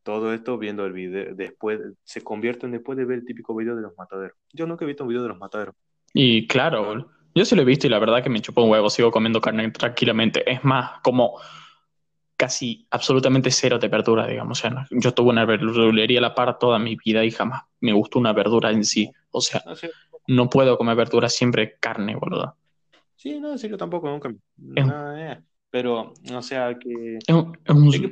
[0.03, 3.75] todo esto viendo el video, después, se convierte en después de ver el típico video
[3.75, 4.37] de los mataderos.
[4.53, 5.75] Yo nunca he visto un video de los mataderos.
[6.13, 8.89] Y claro, yo sí lo he visto y la verdad que me chupó un huevo,
[8.89, 10.43] sigo comiendo carne tranquilamente.
[10.51, 11.39] Es más, como
[12.35, 14.59] casi absolutamente cero de verdura, digamos.
[14.59, 17.93] O sea, yo tuve una verdulería a la par toda mi vida y jamás me
[17.93, 19.09] gustó una verdura en sí.
[19.31, 19.73] O sea, ah,
[20.27, 22.57] no puedo comer verdura, siempre carne, boludo.
[23.15, 24.33] Sí, no, sí, yo tampoco, nunca.
[24.75, 25.39] Eh.
[25.71, 27.19] Pero, o sea, que.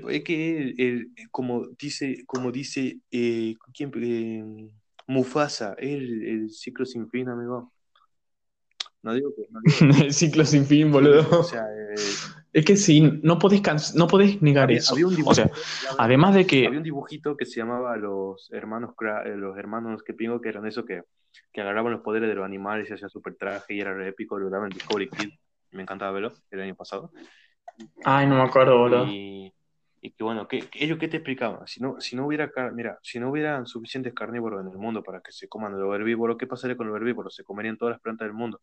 [0.09, 4.69] Es, que, como dice, como dice eh, ¿quién, eh,
[5.05, 7.73] Mufasa, el, el ciclo sin fin, amigo.
[9.03, 9.47] No digo que.
[10.05, 11.39] el ciclo sin fin, boludo.
[11.39, 11.95] O sea, eh,
[12.53, 14.95] es que sí, no podés, no podés negar eso.
[15.25, 15.49] o sea,
[15.97, 16.67] además de que.
[16.67, 18.95] Había un dibujito que se llamaba Los Hermanos,
[19.35, 21.03] los hermanos que pingo, que eran eso que,
[21.53, 24.09] que agarraban los poderes de los animales y se hacía super traje y era re
[24.09, 25.29] épico, lo daban en Discovery Kid.
[25.71, 27.11] Me encantaba verlo el año pasado.
[28.03, 29.05] Ay, no me acuerdo, boludo.
[29.05, 29.53] Y,
[30.01, 31.67] y que bueno, ¿qué, ellos qué te explicaban?
[31.67, 35.21] Si no, si no hubiera, mira, si no hubieran suficientes carnívoros en el mundo para
[35.21, 37.35] que se coman los herbívoros, ¿qué pasaría con los herbívoros?
[37.35, 38.61] Se comerían todas las plantas del mundo.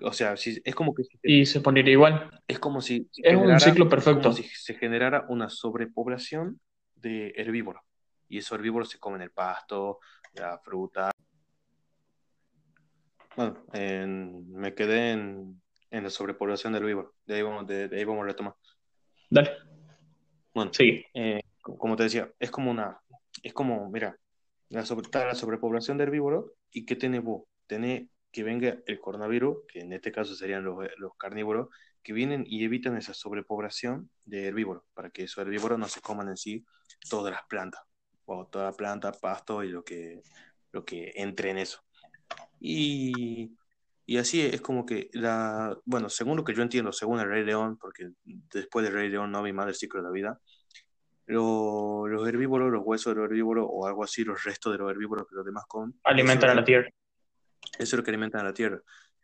[0.00, 1.02] O sea, si, es como que...
[1.22, 2.30] y se pondría igual.
[2.46, 3.08] Es como si...
[3.16, 4.32] es un ciclo perfecto.
[4.32, 6.60] si se generara una sobrepoblación
[6.94, 7.82] de herbívoros.
[8.28, 9.98] Y esos herbívoros se comen el pasto,
[10.34, 11.10] la fruta.
[13.36, 17.14] Bueno, me quedé en en la sobrepoblación del vivo.
[17.26, 18.54] De ahí vamos, de, ahí vamos a retomar.
[19.30, 19.50] Dale.
[20.54, 21.04] Bueno, sí.
[21.14, 23.00] Eh, como te decía, es como una,
[23.42, 24.16] es como, mira,
[24.68, 27.44] la, sobre, la sobrepoblación de herbívoros y ¿qué tiene vos?
[27.66, 31.68] Tiene que venga el coronavirus, que en este caso serían los, los carnívoros,
[32.02, 36.28] que vienen y evitan esa sobrepoblación de herbívoros, para que esos herbívoros no se coman
[36.28, 36.64] en sí
[37.08, 37.82] todas las plantas,
[38.24, 40.22] o toda planta, pasto y lo que,
[40.72, 41.80] lo que entre en eso.
[42.60, 43.56] Y
[44.10, 47.44] y así es como que la, bueno, según lo que yo entiendo, según el Rey
[47.44, 50.40] León, porque después del Rey León no vi más del ciclo de la vida,
[51.26, 55.28] los herbívoros, los huesos de los herbívoros o algo así, los restos de los herbívoros
[55.28, 56.88] que los demás con Alimentan a la tierra.
[57.78, 58.80] Eso es lo que alimentan a la tierra.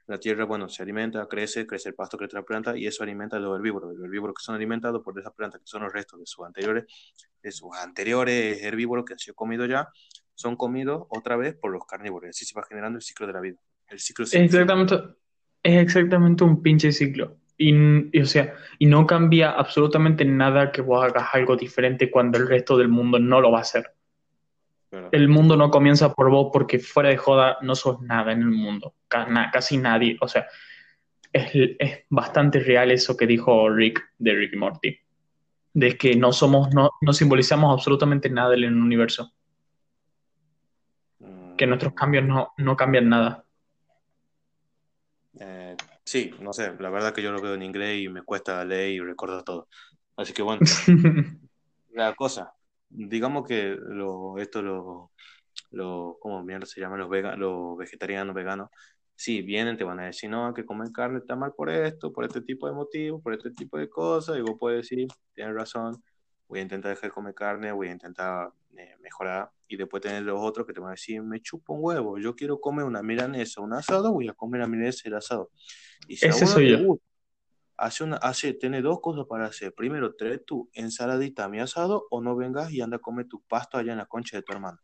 [0.07, 3.39] La tierra, bueno, se alimenta, crece, crece el pasto, crece la planta y eso alimenta
[3.39, 3.97] a los herbívoros.
[3.97, 6.85] Los herbívoros que son alimentados por esas plantas, que son los restos de sus anteriores,
[7.43, 9.89] de sus anteriores herbívoros que han sido comidos ya,
[10.35, 12.29] son comidos otra vez por los carnívoros.
[12.29, 13.57] Así se va generando el ciclo de la vida.
[13.89, 14.95] El ciclo es exactamente,
[15.63, 17.39] es exactamente un pinche ciclo.
[17.57, 22.49] Y, o sea, y no cambia absolutamente nada que vos hagas algo diferente cuando el
[22.49, 23.95] resto del mundo no lo va a hacer.
[25.11, 28.51] El mundo no comienza por vos porque fuera de joda no sos nada en el
[28.51, 28.95] mundo.
[29.09, 30.17] Casi nadie.
[30.21, 30.47] O sea,
[31.33, 34.99] es, es bastante real eso que dijo Rick de Rick y Morty.
[35.73, 39.33] De que no somos, no, no simbolizamos absolutamente nada en el universo.
[41.57, 43.44] Que nuestros cambios no, no cambian nada.
[46.05, 48.91] Sí, no sé, la verdad que yo lo veo en inglés y me cuesta leer
[48.91, 49.69] y recordar todo.
[50.17, 50.61] Así que bueno,
[51.93, 52.55] la cosa,
[52.89, 55.13] digamos que lo, esto lo,
[55.71, 56.97] lo ¿cómo mierda se llama?
[56.99, 58.69] Los, los vegetarianos, veganos,
[59.15, 62.25] sí, vienen, te van a decir, no, que comer carne está mal por esto, por
[62.25, 65.95] este tipo de motivos, por este tipo de cosas, y vos puedes decir, tienes razón,
[66.49, 70.23] voy a intentar dejar de comer carne, voy a intentar eh, mejorar, y después tener
[70.23, 73.03] los otros que te van a decir, me chupo un huevo, yo quiero comer una
[73.03, 75.51] milanesa, un asado, voy a comer la milanesa y el asado.
[76.09, 76.99] Y si Ese soy yo.
[77.77, 79.73] hace, una, hace, tiene dos cosas para hacer.
[79.75, 83.43] Primero, trae tu ensaladita a mi asado o no vengas y anda a comer tu
[83.43, 84.79] pasto allá en la concha de tu hermano.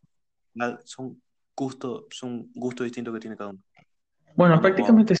[0.83, 1.21] Son
[1.55, 3.59] gustos son gusto distintos que tiene cada uno.
[4.35, 5.15] Bueno, prácticamente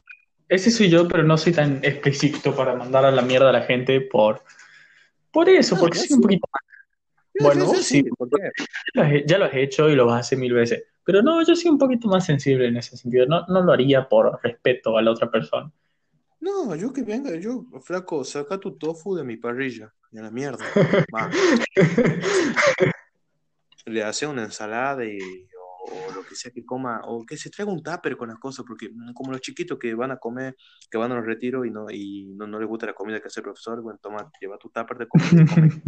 [0.47, 3.61] ese soy yo, pero no soy tan explícito para mandar a la mierda a la
[3.61, 4.43] gente por,
[5.31, 6.61] por eso, No, porque soy un poquito más.
[7.39, 8.51] Bueno, vos sí, sí, ¿por qué?
[8.93, 10.83] ya lo has ya lo has hecho y lo vas a hacer mil veces.
[11.03, 13.25] Pero no, yo soy un poquito más sensible en ese sentido.
[13.25, 15.71] No, no lo haría por respeto a la otra persona.
[16.39, 20.65] No, yo que venga, yo, flaco, saca tu tofu de mi parrilla, de la mierda.
[21.15, 21.29] Va,
[23.85, 25.19] le hace una ensalada y,
[25.81, 28.65] o, lo que sea que coma, o que se traiga un tupper con las cosas,
[28.67, 30.55] porque mm, como los chiquitos que van a comer,
[30.89, 33.27] que van a los retiros y no, y no, no les gusta la comida que
[33.27, 35.83] hace el profesor, bueno, toma, lleva tu tupper de comida y come.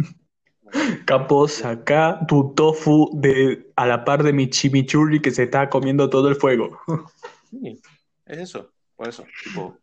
[1.06, 6.08] Capo, saca tu tofu de, a la par de mi chimichurri que se está comiendo
[6.08, 6.78] todo el fuego.
[7.54, 7.80] Sí,
[8.26, 9.78] es eso, por eso, tipo,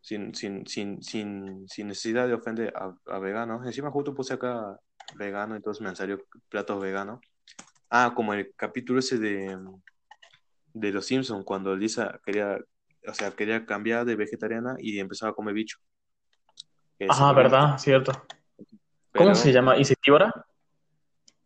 [0.00, 3.66] sin, sin, sin, sin, sin necesidad de ofender a, a veganos.
[3.66, 4.80] Encima justo puse acá
[5.16, 7.20] vegano, entonces me han salido platos veganos.
[7.90, 9.58] Ah, como el capítulo ese de,
[10.72, 12.58] de Los Simpsons, cuando Lisa quería,
[13.06, 15.78] o sea, quería cambiar de vegetariana y empezaba a comer bicho.
[17.08, 17.78] Ah, volvió ¿verdad?
[17.78, 18.12] Cierto.
[19.12, 19.76] pero, ¿Cómo se llama?
[19.76, 20.32] ¿Insectívora?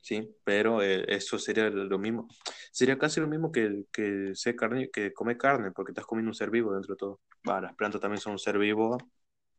[0.01, 2.29] Sí, pero eh, eso sería lo mismo.
[2.73, 6.35] Sería casi lo mismo que, que, ser carne, que comer carne, porque estás comiendo un
[6.35, 7.21] ser vivo dentro de todo.
[7.47, 8.97] Va, las plantas también son un ser vivo,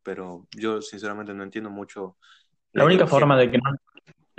[0.02, 2.18] pero yo sinceramente no entiendo mucho
[2.72, 3.72] la La única forma de que no.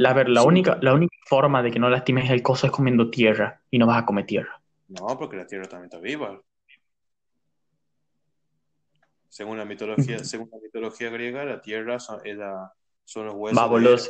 [0.04, 2.72] La, ver, la Sí, única, la única forma de que no lastimes el coso es
[2.72, 4.60] comiendo tierra y no vas a comer tierra.
[4.88, 6.38] no, porque la tierra también está viva.
[9.30, 12.72] Según la mitología, según la mitología griega, la tierra son, es la-
[13.04, 13.96] son los huesos Va, de boludo.
[13.96, 14.04] Hera.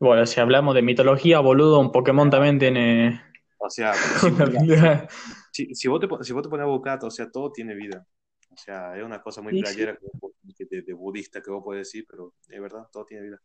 [0.00, 3.20] Bueno, si hablamos de mitología, boludo, un Pokémon también tiene.
[3.58, 5.08] O sea, si, mira,
[5.50, 8.06] si, si vos te, si vos te pones a buscar, o sea, todo tiene vida.
[8.50, 9.56] O sea, es una cosa muy sí.
[9.56, 13.24] playera vos- que de, de budista que vos puedes decir, pero es verdad, todo tiene
[13.24, 13.40] vida.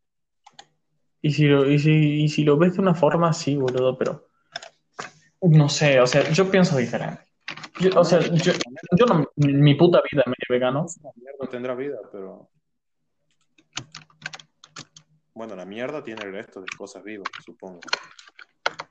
[1.21, 1.91] Y si lo, y si,
[2.23, 4.27] y si lo ves de una forma, sí, boludo, pero.
[5.41, 7.23] No sé, o sea, yo pienso diferente.
[7.79, 8.53] Yo- o sea, yo,
[8.97, 10.86] yo no, mi puta vida me vegano.
[11.03, 12.49] La mierda tendrá vida, pero
[15.34, 17.79] bueno, la mierda tiene el resto de cosas vivas, supongo.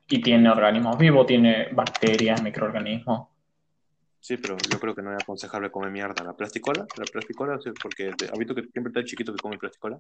[0.09, 3.29] Y tiene organismos vivos, tiene bacterias, microorganismos.
[4.21, 6.25] Sí, pero yo creo que no es aconsejable comer mierda.
[6.25, 9.99] La plasticola, la plasticola, porque te- visto que siempre está el chiquito que come plasticola.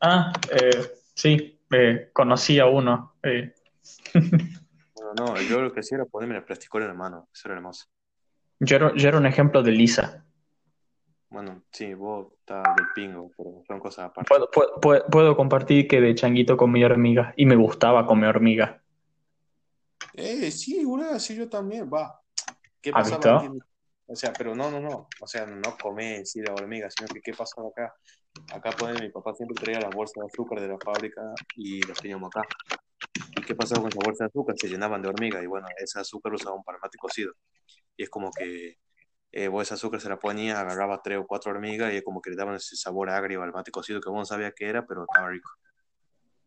[0.00, 3.14] Ah, eh, sí, eh, conocí a uno.
[3.22, 3.52] eh.
[4.94, 7.54] Bueno, no, yo lo que hacía era ponerme la plasticola en la mano, eso era
[7.54, 7.86] hermoso.
[8.58, 10.26] Yo era, yo era un ejemplo de Lisa.
[11.30, 14.28] Bueno, sí, vos estás del pingo, pero son cosas aparte.
[14.52, 18.80] Puedo, puedo, compartir que de changuito comía hormigas y me gustaba comer hormigas.
[20.14, 22.20] Eh, sí, boludo, sí, yo también, va.
[22.80, 23.36] ¿Qué ¿Has pasaba visto?
[23.36, 23.58] aquí?
[24.10, 25.08] O sea, pero no, no, no.
[25.20, 27.94] O sea, no comer, sí, la hormiga, sino que ¿qué pasaba acá?
[28.54, 31.20] Acá, pues, mi papá siempre traía las bolsas de azúcar de la fábrica
[31.56, 32.48] y las teníamos acá.
[33.36, 34.56] ¿Y qué pasaba con esa bolsa de azúcar?
[34.58, 37.32] Se llenaban de hormiga y bueno, ese azúcar lo usaban para mate cocido.
[37.96, 38.78] Y es como que
[39.30, 42.22] eh, vos ese azúcar se la ponía, agarraba tres o cuatro hormigas y es como
[42.22, 44.86] que le daban ese sabor agrio al mate cocido que vos no sabías qué era,
[44.86, 45.50] pero estaba rico.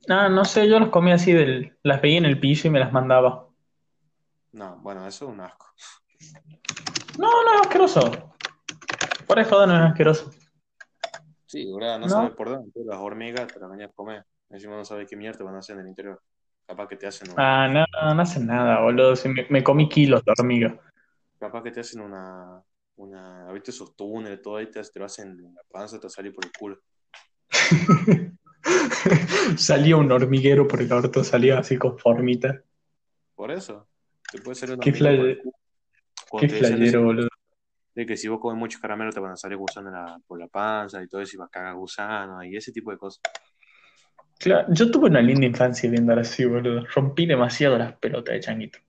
[0.09, 2.79] Ah, no sé, yo las comía así, del, las veía en el piso y me
[2.79, 3.47] las mandaba.
[4.51, 5.67] No, bueno, eso es un asco.
[7.17, 8.33] No, no es asqueroso.
[9.27, 10.31] Por eso no es asqueroso.
[11.45, 12.13] Sí, ahora no, No.
[12.13, 12.71] sabes por dónde.
[12.85, 14.23] Las hormigas te las venías a comer.
[14.49, 16.21] Encima no sabes qué mierda te van a hacer en el interior.
[16.67, 19.15] Capaz que te hacen una, Ah, no, no hacen nada, boludo.
[19.15, 20.79] Si me, me comí kilos de hormiga.
[21.39, 22.61] capaz que te hacen una,
[22.97, 26.31] una, ¿viste esos túneles, todo ahí te, te lo hacen en la panza, te sale
[26.31, 26.79] por el culo.
[29.57, 32.61] Salía un hormiguero por el orto, salía así con formita.
[33.35, 33.87] Por eso,
[34.31, 34.91] te puede salir una Qué
[36.39, 37.27] Qué flayero, boludo.
[37.93, 40.47] de que si vos comes muchos caramelos te van a salir gusanos la- por la
[40.47, 43.21] panza y todo eso y vas a cagar gusanos y ese tipo de cosas.
[44.39, 46.85] Claro, yo tuve una linda infancia viendo así, boludo.
[46.95, 48.79] Rompí demasiado las pelotas de changuito.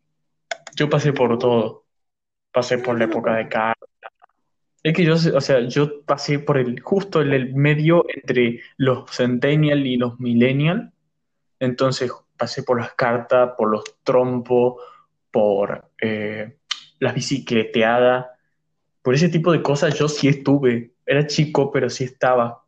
[0.77, 1.85] Yo pasé por todo.
[2.53, 3.87] Pasé por la época de carta.
[4.83, 9.87] Es que yo, o sea, yo pasé por el, justo el medio entre los centennial
[9.87, 10.93] y los millennial.
[11.61, 14.81] Entonces pasé por las cartas, por los trompos,
[15.31, 16.57] por eh,
[17.03, 18.27] las bicicleteadas.
[19.03, 20.95] Por ese tipo de cosas yo sí estuve.
[21.05, 22.65] Era chico, pero sí estaba.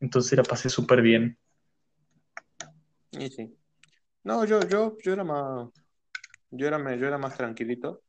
[0.00, 1.38] Entonces la pasé súper bien.
[3.12, 3.54] Y sí.
[4.24, 5.68] No, yo, yo, yo era más,
[6.50, 8.02] yo era, yo era más tranquilito.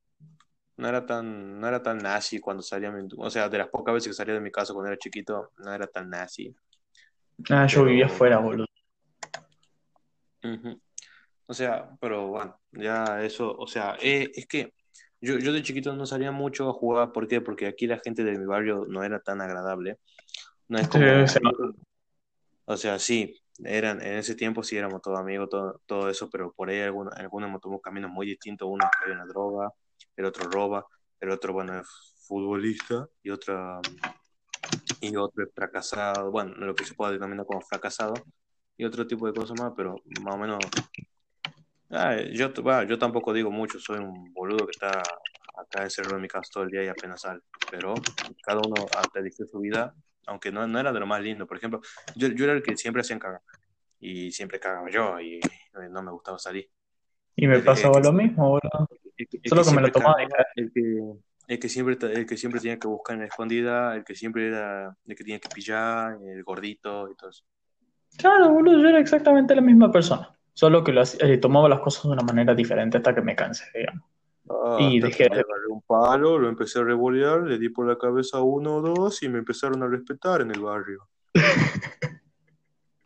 [0.77, 3.93] No era tan, no era tan nazi cuando salía, mi- o sea, de las pocas
[3.93, 6.55] veces que salía de mi casa cuando era chiquito, no era tan nazi.
[7.49, 8.65] Ah, yo Pero- vivía afuera, boludo.
[11.45, 14.73] O sea, pero bueno, ya eso, o sea, eh, es que
[15.21, 17.41] yo, yo de chiquito no salía mucho a jugar, ¿por qué?
[17.41, 19.97] Porque aquí la gente de mi barrio no era tan agradable.
[20.67, 21.39] No es como, Sí,
[22.65, 26.53] o sea, sí, eran, en ese tiempo sí éramos todos amigos, todo, todo eso, pero
[26.53, 29.71] por ahí algunos, algunos hemos caminos muy distintos, uno en la droga,
[30.15, 30.85] el otro roba,
[31.19, 31.87] el otro, bueno, es
[32.27, 33.81] futbolista y otra
[35.01, 38.13] y otro es fracasado, bueno, lo que se puede denominar como fracasado
[38.77, 40.59] y otro tipo de cosas más, pero más o menos
[41.91, 42.51] ah, yo,
[42.85, 45.01] yo tampoco digo mucho, soy un boludo que está
[45.57, 47.93] acá encerrado en mi casa todo el día y apenas sale, pero
[48.43, 48.85] cada uno
[49.23, 49.93] dice su vida,
[50.27, 51.81] aunque no, no era de lo más lindo, por ejemplo,
[52.15, 53.41] yo, yo era el que siempre hacían cagar
[53.99, 55.39] y siempre cagaba yo y
[55.91, 56.69] no me gustaba salir.
[57.35, 58.87] Y me pasaba lo mismo, boludo.
[59.45, 60.15] Solo que, me lo tomaba
[60.55, 60.81] el que,
[61.47, 64.47] el que siempre el que siempre tenía que buscar en la escondida, el que siempre
[64.47, 67.43] era el que tenía que pillar, el gordito y todo eso.
[68.17, 72.09] Claro, boludo, yo era exactamente la misma persona, solo que eh, tomaba las cosas de
[72.09, 74.03] una manera diferente hasta que me cansé, digamos.
[74.49, 78.41] Ah, y dejé de un palo, lo empecé a revolear, le di por la cabeza
[78.41, 81.07] uno o dos y me empezaron a respetar en el barrio.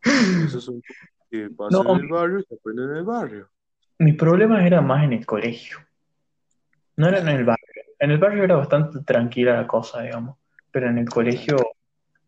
[0.01, 0.81] Eso es un
[1.29, 3.47] que pasa en el barrio y se aprende en el barrio.
[3.99, 5.77] Mi problema era más en el colegio.
[6.95, 7.83] No era en el barrio.
[7.99, 10.37] En el barrio era bastante tranquila la cosa, digamos.
[10.71, 11.57] Pero en el colegio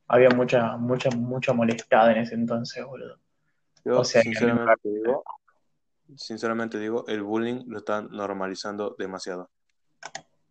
[0.07, 3.24] había mucha, mucha, mucha molestada en ese entonces, boludo.
[3.85, 5.23] Yo, sinceramente, digo,
[6.15, 9.49] sinceramente digo, el bullying lo están normalizando demasiado.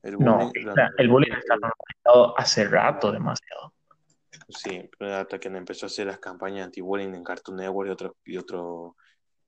[0.03, 3.75] El bullying, no, el bullying está normalizado hace rato demasiado.
[4.49, 8.37] Sí, hasta que empezó a hacer las campañas anti-bullying en Cartoon Network y otro, y
[8.37, 8.97] otro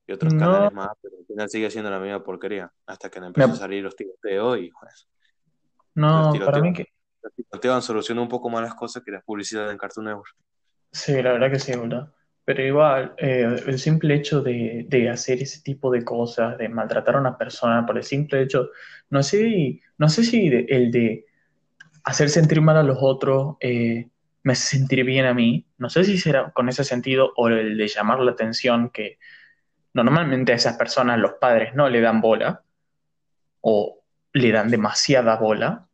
[0.07, 2.71] y otros canales más, pero al final sigue siendo la misma porquería.
[2.85, 5.09] Hasta que empezó a salir los tiroteos y pues.
[5.95, 6.85] No, para mí que.
[7.21, 10.33] Los tiroteos solucionado un poco más las cosas que las publicidades en Cartoon Network.
[10.91, 12.13] Sí, la verdad que sí, ¿verdad?
[12.47, 17.17] Pero igual, eh, el simple hecho de, de, hacer ese tipo de cosas, de maltratar
[17.17, 18.69] a una persona por el simple hecho,
[19.09, 21.25] no sé, no sé si el de
[22.05, 24.07] hacer sentir mal a los otros eh,
[24.43, 27.77] me hace sentir bien a mí, no sé si será con ese sentido o el
[27.77, 29.17] de llamar la atención que
[29.97, 32.61] Normalmente a esas personas los padres no le dan bola
[33.61, 35.87] o le dan demasiada bola,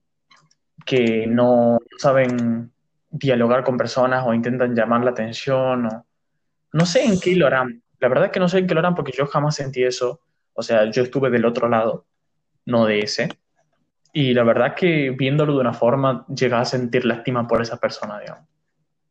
[0.86, 2.74] que no saben
[3.10, 6.06] dialogar con personas o intentan llamar la atención o
[6.74, 7.82] no sé en qué lo harán.
[8.00, 10.22] La verdad es que no sé en qué lo harán porque yo jamás sentí eso.
[10.54, 12.06] O sea, yo estuve del otro lado,
[12.66, 13.30] no de ese.
[14.12, 17.78] Y la verdad es que viéndolo de una forma, llega a sentir lástima por esa
[17.78, 18.48] persona, digamos.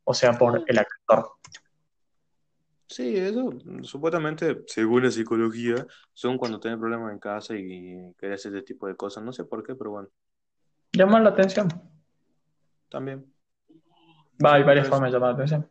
[0.04, 1.30] O sea, por el actor.
[2.88, 3.50] Sí, eso
[3.82, 8.86] supuestamente, según la psicología, son cuando tienen problemas en casa y quieren hacer este tipo
[8.86, 9.24] de cosas.
[9.24, 10.08] No sé por qué, pero bueno.
[10.92, 11.68] Llamar la atención.
[12.90, 13.24] También.
[14.44, 15.68] Va, hay varias formas de llamar la atención.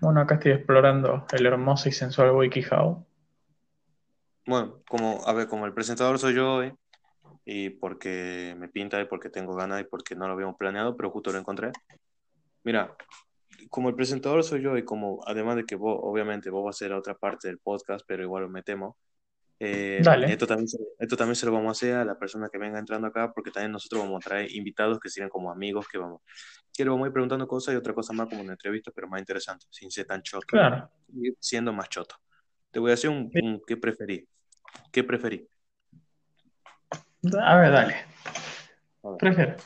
[0.00, 3.06] Bueno, acá estoy explorando el hermoso y sensual WikiHow.
[4.46, 6.72] Bueno, como, a ver, como el presentador soy yo hoy,
[7.44, 11.10] y porque me pinta y porque tengo ganas y porque no lo habíamos planeado, pero
[11.10, 11.72] justo lo encontré.
[12.64, 12.94] Mira,
[13.70, 16.78] como el presentador soy yo y como además de que vos, obviamente vos vas a
[16.78, 18.96] ser otra parte del podcast, pero igual me temo.
[19.58, 22.78] Eh, esto, también, esto también se lo vamos a hacer a la persona que venga
[22.78, 26.20] entrando acá, porque también nosotros vamos a traer invitados que sean como amigos, que vamos,
[26.74, 29.08] que le vamos a ir preguntando cosas y otra cosa más como una entrevista, pero
[29.08, 30.46] más interesante, sin ser tan choto.
[30.46, 30.90] Claro.
[31.40, 32.16] Siendo más choto.
[32.70, 33.30] Te voy a hacer un,
[33.66, 34.28] ¿qué preferí?
[34.92, 35.48] ¿Qué preferí?
[37.40, 37.96] A ver, dale.
[39.18, 39.56] Prefiero.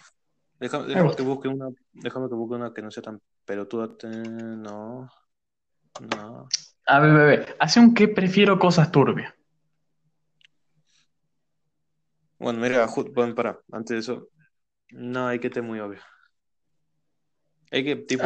[0.60, 3.88] Déjame, que busque una, déjame que busque una que no sea tan pelotuda.
[4.04, 5.10] No.
[6.00, 6.48] No.
[6.86, 7.46] A ver, bebé.
[7.58, 9.34] Hace un que prefiero cosas turbias.
[12.40, 14.28] Bueno, mira, bueno, para, antes de eso.
[14.92, 16.00] No, hay que estar muy obvio.
[17.70, 18.24] Hay que, tipo.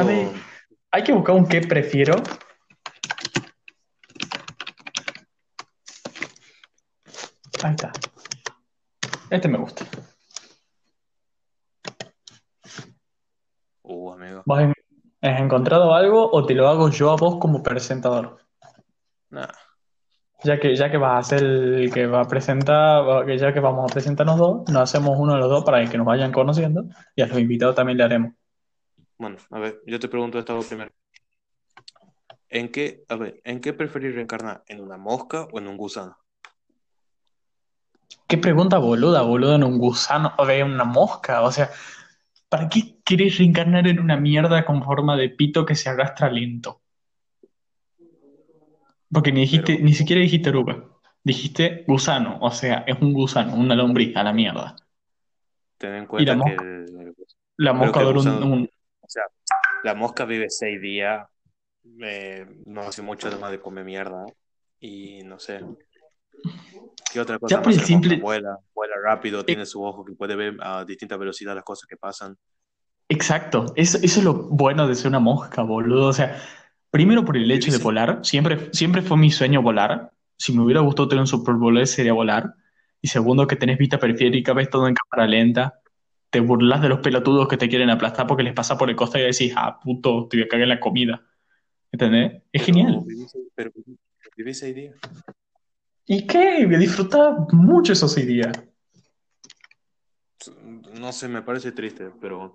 [0.89, 2.15] hay que buscar un que prefiero.
[7.61, 7.91] Ahí está.
[9.29, 9.85] Este me gusta.
[13.81, 14.43] Uh, amigo.
[15.21, 18.39] has encontrado algo o te lo hago yo a vos como presentador?
[19.29, 19.51] Nah.
[20.43, 23.89] Ya que, ya que vas a ser el que va a presentar, ya que vamos
[23.89, 27.21] a presentarnos dos, nos hacemos uno de los dos para que nos vayan conociendo y
[27.21, 28.33] a los invitados también le haremos.
[29.17, 30.91] Bueno, a ver, yo te pregunto esta vez primero.
[32.49, 34.63] ¿En qué, a ver, ¿en qué preferís reencarnar?
[34.67, 36.17] ¿En una mosca o en un gusano?
[38.27, 39.55] ¿Qué pregunta boluda, boludo?
[39.55, 41.41] ¿En un gusano o en una mosca?
[41.41, 41.69] O sea,
[42.49, 46.81] ¿Para qué querés reencarnar en una mierda con forma de pito que se arrastra lento?
[49.11, 50.83] Porque ni dijiste, ni siquiera dijiste oruga.
[51.23, 54.75] Dijiste gusano, o sea, es un gusano, una lombriz a la mierda.
[55.77, 57.13] Ten en cuenta la mosca, que
[57.57, 58.69] la mosca dura un,
[59.01, 59.23] O sea,
[59.83, 61.27] la mosca vive seis días,
[62.01, 64.25] eh, no hace mucho además de comer mierda,
[64.79, 65.61] y no sé,
[67.11, 67.55] ¿Qué otra cosa?
[67.55, 68.17] Ya por el simple...
[68.17, 71.87] Vuela, vuela rápido, eh, tiene su ojo que puede ver a distinta velocidad las cosas
[71.87, 72.37] que pasan.
[73.07, 76.07] Exacto, eso, eso es lo bueno de ser una mosca, boludo.
[76.07, 76.41] O sea,
[76.95, 80.13] primero por el hecho de volar, siempre, siempre fue mi sueño volar.
[80.37, 82.53] Si me hubiera gustado tener un superpoder sería volar.
[83.01, 85.73] Y segundo, que tenés vista periférica, ves todo en cámara lenta.
[86.29, 89.25] Te burlas de los pelotudos que te quieren aplastar porque les pasa por el costado
[89.25, 91.21] y decís, ah, puto, te voy a cagar en la comida.
[91.91, 92.43] ¿Entendés?
[92.49, 93.03] Es genial.
[93.53, 93.71] pero.
[96.05, 96.65] ¿Y qué?
[96.65, 98.53] Me disfrutaba mucho esos días.
[100.93, 102.53] No sé, me parece triste, pero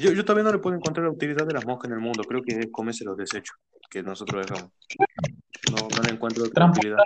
[0.00, 2.22] yo, yo todavía no le puedo encontrar la utilidad de las moscas en el mundo.
[2.24, 3.56] Creo que es comerse los desechos
[3.90, 4.72] que nosotros dejamos.
[5.70, 6.98] No, no le encuentro otra utilidad.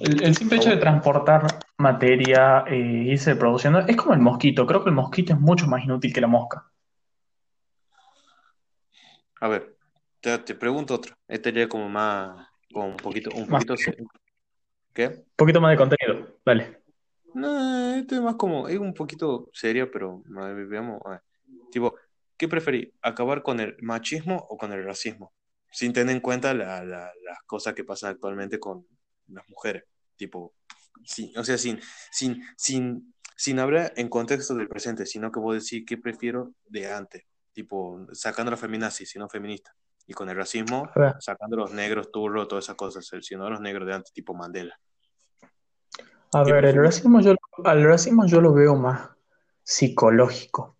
[0.00, 4.66] El, el simple hecho de transportar materia e irse produciendo es como el mosquito.
[4.66, 6.70] Creo que el mosquito es mucho más inútil que la mosca.
[9.40, 9.76] A ver,
[10.20, 11.16] te, te pregunto otra.
[11.26, 13.74] Este ya como más, como un poquito, un poquito,
[14.98, 15.06] ¿qué?
[15.06, 16.40] un poquito más de contenido.
[16.44, 16.82] Dale.
[17.34, 21.00] No, este es más como, es un poquito serio, pero a veamos.
[21.04, 21.20] a ver.
[21.70, 21.94] Tipo,
[22.36, 22.88] ¿qué preferís?
[23.00, 25.32] ¿Acabar con el machismo o con el racismo?
[25.70, 28.86] Sin tener en cuenta la- la- las cosas que pasan actualmente con
[29.28, 29.84] las mujeres.
[30.16, 30.54] Tipo,
[31.04, 31.78] sí, o sea, sin,
[32.10, 36.90] sin, sin, sin hablar en contexto del presente, sino que vos decís qué prefiero de
[36.92, 37.22] antes.
[37.52, 39.72] Tipo, sacando la feminazi, sino feminista.
[40.08, 43.86] Y con el racismo, A sacando los negros, turros, todas esas cosas, sino los negros
[43.86, 44.74] de antes, tipo Mandela.
[46.32, 49.08] A ¿Qué ver, el racismo yo, al racismo yo lo veo más
[49.62, 50.76] psicológico.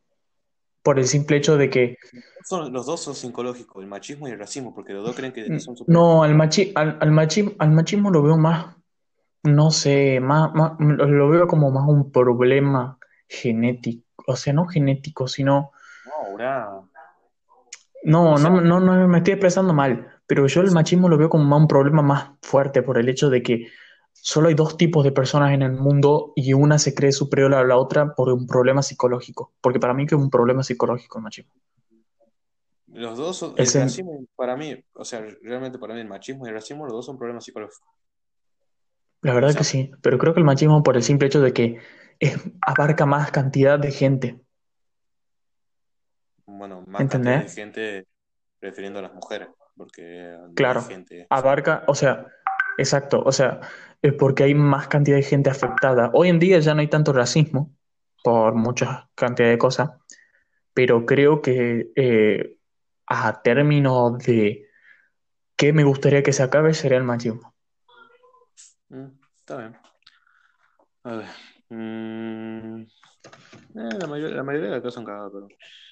[0.82, 1.96] Por el simple hecho de que
[2.44, 5.44] Son, los dos son psicológicos, el machismo y el racismo, porque los dos creen que
[5.61, 5.86] son superiores.
[5.88, 8.76] no, al machi, al, al machi- al machismo lo veo más,
[9.42, 14.05] no sé, más, más- lo veo como más un problema genético.
[14.26, 15.72] O sea, no genético, sino
[18.05, 21.09] No, o No, sea, no, no, no me estoy expresando mal, pero yo el machismo
[21.09, 23.66] lo veo como más un problema más fuerte por el hecho de que
[24.23, 27.64] solo hay dos tipos de personas en el mundo y una se cree superior a
[27.64, 31.25] la otra por un problema psicológico, porque para mí que es un problema psicológico el
[31.25, 31.53] machismo.
[32.89, 36.49] los dos son, El racismo para mí, o sea, realmente para mí el machismo y
[36.49, 37.89] el racismo, los dos son problemas psicológicos.
[39.23, 41.41] la O verdad sea, que sí, pero creo que el machismo por el simple hecho
[41.41, 41.79] de que
[42.19, 44.41] es- abarca más cantidad de gente,
[46.47, 48.07] bueno, más cantidad de gente
[48.61, 51.29] refiriendo a las mujeres, porque Claro, gente.
[51.31, 52.27] abarca, o sea,
[52.79, 53.61] exacto, o sea,
[54.03, 56.11] es porque hay más cantidad de gente afectada.
[56.14, 57.74] Hoy en día ya no hay tanto racismo
[58.22, 59.91] por mucha cantidad de cosas,
[60.72, 62.57] pero creo que eh,
[63.07, 64.68] a término de
[65.57, 67.55] qué me gustaría que se acabe sería el machismo.
[68.89, 69.76] Mm, está bien.
[71.05, 71.26] A ver.
[71.70, 72.87] mm, eh,
[73.74, 75.49] la la mayoría de las cosas son cagadas, pero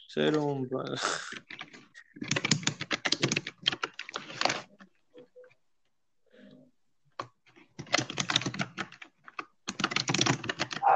[0.09, 0.69] ser un.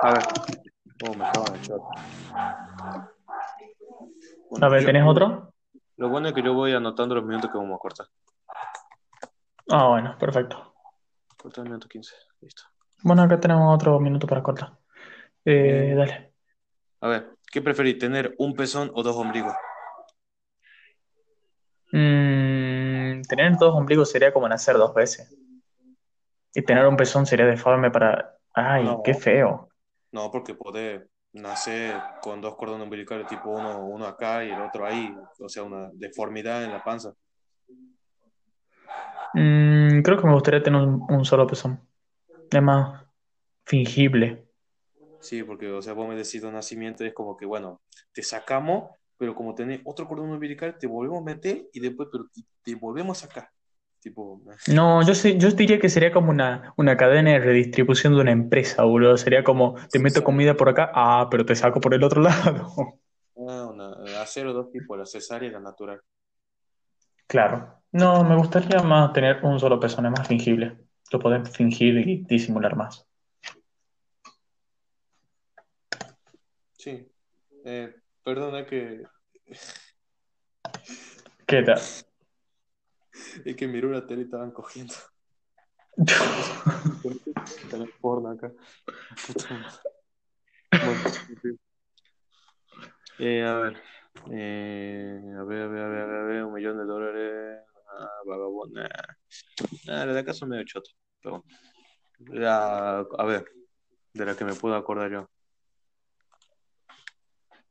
[0.02, 0.22] A ver.
[1.06, 1.24] Oh, me.
[4.60, 5.52] A ver, ¿tenés otro?
[5.96, 8.06] lo bueno es que yo voy anotando los minutos que vamos a cortar.
[9.68, 10.74] Ah, bueno, perfecto.
[11.36, 12.14] Cortar el minuto 15.
[12.40, 12.62] Listo.
[13.02, 14.78] Bueno, acá tenemos otro minuto para cortar.
[15.44, 16.32] Eh, dale.
[17.00, 17.98] a ver, ¿qué preferís?
[17.98, 19.54] ¿Tener un pezón o dos ombligos?
[21.92, 25.34] Mm, tener dos ombligos sería como nacer dos veces.
[26.54, 28.36] Y tener un pezón sería deforme para...
[28.54, 29.69] Ay, qué feo.
[30.12, 31.02] No, porque podés
[31.32, 35.14] nacer con dos cordones umbilicales, tipo uno, uno acá y el otro ahí.
[35.38, 37.14] O sea, una deformidad en la panza.
[39.34, 41.80] Mm, creo que me gustaría tener un, un solo pezón.
[42.50, 43.04] Es más
[43.64, 44.48] fingible.
[45.20, 47.82] Sí, porque, o sea, vos me decís de nacimiento y es como que, bueno,
[48.12, 52.24] te sacamos, pero como tenés otro cordón umbilical, te volvemos a meter y después, pero
[52.34, 53.50] te, te volvemos a sacar.
[54.00, 54.40] Tipo,
[54.72, 58.32] No, yo sé, yo diría que sería como una, una cadena de redistribución de una
[58.32, 59.16] empresa, boludo.
[59.16, 62.98] Sería como, te meto comida por acá, ah, pero te saco por el otro lado.
[63.36, 63.88] ah, una,
[64.52, 66.00] dos tipos, la cesárea y la natural.
[67.26, 67.82] Claro.
[67.92, 70.78] No, me gustaría más tener un solo es más fingible.
[71.12, 73.06] Lo podés fingir y disimular más.
[76.78, 77.06] Sí.
[77.64, 77.94] Eh,
[78.24, 79.02] perdona que,
[81.46, 81.80] ¿Qué tal?
[83.44, 84.94] Es que miré la tele y estaban cogiendo.
[88.00, 88.52] Porno acá.
[90.84, 91.00] Bueno.
[93.18, 93.82] Eh, a ver.
[94.30, 97.60] Eh, a ver, a ver, a ver, a ver, a ver, un millón de dólares.
[97.98, 98.80] Ah, vagabundo.
[99.86, 100.64] Nah, la de acá son medio.
[101.22, 101.44] Pero,
[102.28, 103.44] la- a ver,
[104.14, 105.28] de la que me puedo acordar yo.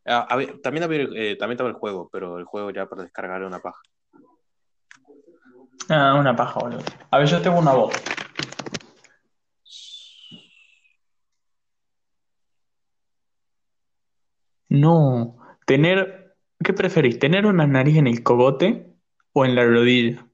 [0.06, 3.04] Ah, a ver, también, había, eh, también estaba el juego, pero el juego ya para
[3.04, 3.80] descargar era una paja.
[5.88, 6.84] Ah, una paja, boludo.
[7.11, 7.93] A ver, yo tengo una voz.
[14.67, 17.17] No, tener, ¿qué preferís?
[17.19, 18.93] ¿Tener una nariz en el cogote
[19.34, 20.27] o en la rodilla?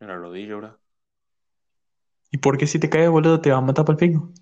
[0.00, 0.78] En la rodilla, bro.
[2.30, 4.32] ¿Y por qué si te caes, boludo, te va a matar para el pico?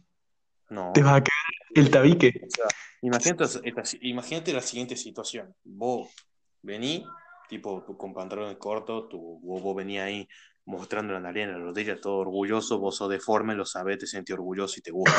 [0.71, 0.93] No.
[0.93, 2.33] Te va a caer el tabique.
[2.47, 2.67] O sea,
[3.03, 5.55] imagínate, esta- imagínate la siguiente situación.
[5.63, 6.11] Vos
[6.63, 7.05] vení,
[7.49, 10.29] tipo, con pantalones cortos, tú, vos, vos venís ahí
[10.65, 14.35] mostrando la nariz en la rodilla, todo orgulloso, vos sos deforme, lo sabés, te sentís
[14.35, 15.17] orgulloso y te gusta.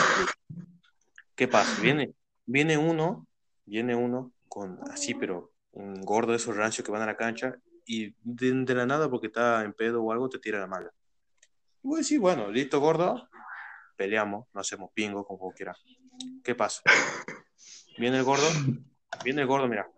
[1.36, 1.82] ¿Qué pasa?
[1.82, 2.14] Viene,
[2.46, 3.28] viene uno,
[3.66, 7.56] viene uno con así, pero un gordo de esos rancios que van a la cancha
[7.86, 10.92] y de, de la nada, porque está en pedo o algo, te tira la mala.
[11.84, 13.30] Y vos decís, bueno, listo, gordo,
[13.96, 15.78] peleamos, no hacemos pingo, como vos quieras.
[16.44, 16.82] ¿Qué pasa?
[17.98, 18.48] Viene el gordo,
[19.24, 19.90] viene el gordo, mira.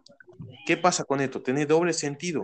[0.65, 1.41] ¿Qué pasa con esto?
[1.41, 2.43] Tiene doble sentido.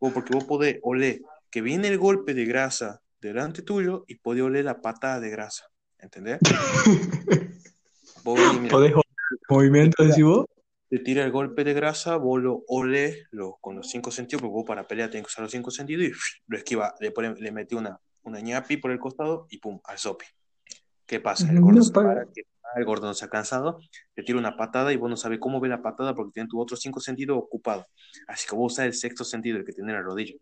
[0.00, 1.20] Vos, porque vos podés oler
[1.50, 5.66] que viene el golpe de grasa delante tuyo y podés oler la patada de grasa.
[5.98, 6.38] ¿Entendés?
[8.22, 10.46] Vos venís, ¿Podés oler el movimiento, decís vos?
[10.88, 14.54] te tira el golpe de grasa, vos lo olés lo, con los cinco sentidos, porque
[14.54, 16.12] vos para pelear tenés que usar los cinco sentidos y
[16.46, 19.98] lo esquiva, le, pone, le metí una, una ñapi por el costado y pum, al
[19.98, 20.26] sope.
[21.06, 21.48] ¿Qué pasa?
[21.50, 22.42] El gordo No se para, que-
[22.76, 23.78] el gordo no se ha cansado,
[24.14, 26.60] te tira una patada y vos no sabes cómo ve la patada porque tiene tus
[26.60, 27.86] otros cinco sentidos ocupados.
[28.26, 30.34] Así que vos usas el sexto sentido, el que tiene en la rodilla.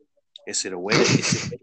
[0.46, 1.60] Ese lo huele, ese,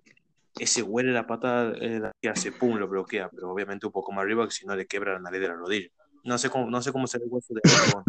[0.59, 4.11] ese huele la patada eh, la que hace, pum, lo bloquea, pero obviamente un poco
[4.11, 5.87] más arriba, que si no le quebra la nariz de la rodilla.
[6.23, 8.05] No sé cómo, no sé cómo se ve el hueso de pero bueno.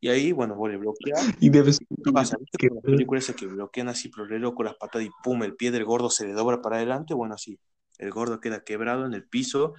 [0.00, 1.30] Y ahí, bueno, vos le bloqueas.
[1.40, 2.36] Y debe ser ¿Qué pasa?
[2.38, 5.54] ¿Viste con las películas que bloquean así por el loco las patas y pum, el
[5.54, 7.14] pie del gordo se le dobla para adelante?
[7.14, 7.58] Bueno, así.
[8.00, 9.74] El gordo queda quebrado en el piso.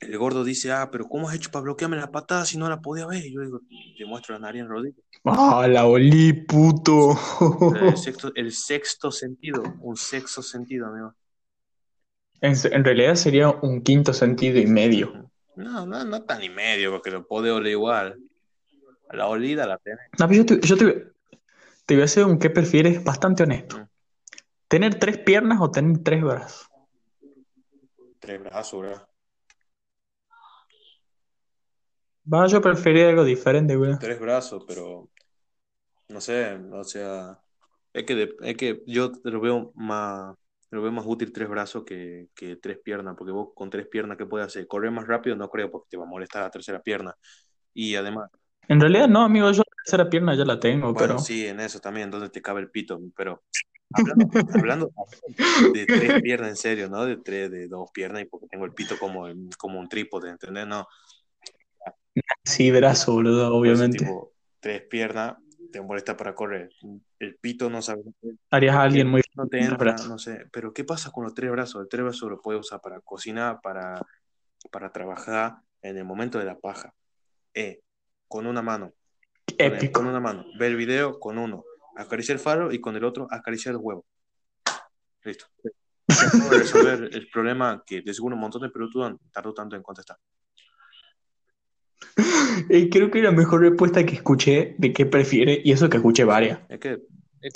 [0.00, 2.82] El gordo dice, ah, pero ¿cómo has hecho para bloquearme la patada si no la
[2.82, 3.24] podía ver?
[3.24, 3.60] Y yo digo,
[3.96, 5.02] te muestro la nariz en rodilla.
[5.24, 7.16] ¡Ah, la olí, puto!
[7.74, 11.14] El sexto, el sexto sentido, un sexto sentido, amigo.
[12.42, 15.30] En, en realidad sería un quinto sentido y medio.
[15.56, 18.18] No, no, no tan y medio, porque lo puede oler igual.
[19.10, 20.06] La olida la tenés.
[20.18, 21.12] No, pero yo te, yo te,
[21.86, 23.78] te voy a hacer un qué prefieres bastante honesto.
[23.78, 23.88] Mm.
[24.68, 26.68] ¿Tener tres piernas o tener tres brazos?
[28.26, 28.84] Tres brazos.
[32.32, 33.94] Va, yo preferiría algo diferente, güey.
[33.98, 35.10] tres brazos, pero
[36.08, 37.38] no sé, o sea,
[37.92, 40.34] es que, de- es que yo lo veo más,
[40.70, 44.18] lo veo más útil tres brazos que, que tres piernas, porque vos con tres piernas,
[44.18, 44.66] ¿qué puedes hacer?
[44.68, 47.14] Correr más rápido, no creo, porque te va a molestar la tercera pierna.
[47.74, 48.30] Y además,
[48.68, 51.18] En realidad no, amigo, yo tercera pierna ya la tengo, bueno, pero...
[51.18, 53.44] sí, en eso también, donde te cabe el pito, pero
[53.92, 54.92] hablando, hablando
[55.72, 57.04] de tres piernas en serio, ¿no?
[57.04, 59.26] De tres, de dos piernas, y porque tengo el pito como,
[59.56, 60.66] como un trípode, ¿entendés?
[60.66, 60.86] No,
[62.44, 63.98] Sí, brazo, boludo, obviamente.
[63.98, 65.36] tipo, tres piernas,
[65.70, 66.70] te molesta para correr.
[67.18, 68.02] El pito no sabe.
[68.50, 69.22] Harías a alguien muy...
[69.34, 70.46] No te entra, no sé.
[70.52, 71.82] Pero ¿qué pasa con los tres brazos?
[71.82, 74.00] El tres brazos lo puedes usar para cocinar, para,
[74.70, 76.94] para trabajar en el momento de la paja.
[77.52, 77.80] Eh,
[78.28, 78.92] con una mano.
[79.58, 80.00] Épico.
[80.00, 80.44] con una mano.
[80.58, 81.64] Ver el video con uno.
[81.96, 84.04] Acariciar el faro y con el otro acariciar el huevo.
[85.24, 85.46] Listo.
[85.62, 90.18] De resolver el problema que de seguro un montón de pelotudos tardó tanto en contestar.
[92.68, 96.24] Eh, creo que la mejor respuesta que escuché de qué prefiere, y eso que escuché
[96.24, 97.02] varias, Es que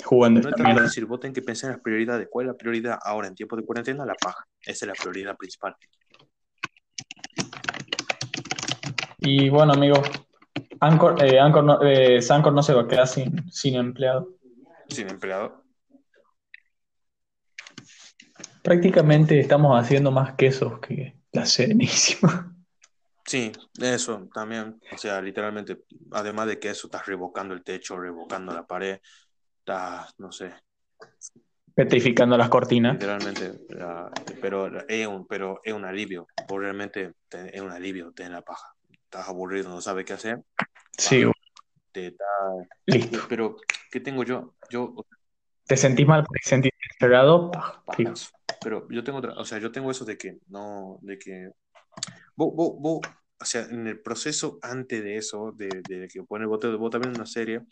[0.03, 2.27] jugando No es difícil, vos tenés que pensar en las prioridades.
[2.29, 4.05] ¿Cuál es la prioridad ahora en tiempo de cuarentena?
[4.05, 4.45] La paja.
[4.61, 5.75] Esa es la prioridad principal.
[9.19, 10.01] Y bueno, amigo,
[10.79, 14.35] Anchor, eh, Anchor no, eh, Sancor no se va a quedar sin, sin empleado.
[14.89, 15.63] Sin empleado.
[18.63, 22.53] Prácticamente estamos haciendo más quesos que la Serenísima.
[23.25, 24.79] Sí, eso también.
[24.93, 28.99] O sea, literalmente, además de que eso, estás revocando el techo, revocando la pared,
[29.59, 30.51] estás, no sé,
[31.73, 32.93] Petrificando las cortinas.
[32.95, 33.53] literalmente.
[34.41, 36.27] pero, es un, pero es un alivio.
[36.49, 38.75] Realmente te- es un alivio tener la paja.
[39.11, 40.41] Estás aburrido, no sabes qué hacer.
[40.97, 41.25] Sí,
[41.91, 42.23] Te, está-
[42.85, 43.19] listo.
[43.27, 43.57] pero,
[43.91, 44.55] ¿qué tengo yo?
[44.69, 44.95] Yo,
[45.67, 47.51] ¿Te sentís mal te sentís encerrado?
[48.63, 51.49] Pero yo tengo otra, o sea, yo tengo eso de que no, de que
[52.37, 52.99] vos, vos, vos,
[53.37, 57.13] o sea, en el proceso antes de eso, de, de que pone vos, vos también
[57.13, 57.63] una serie,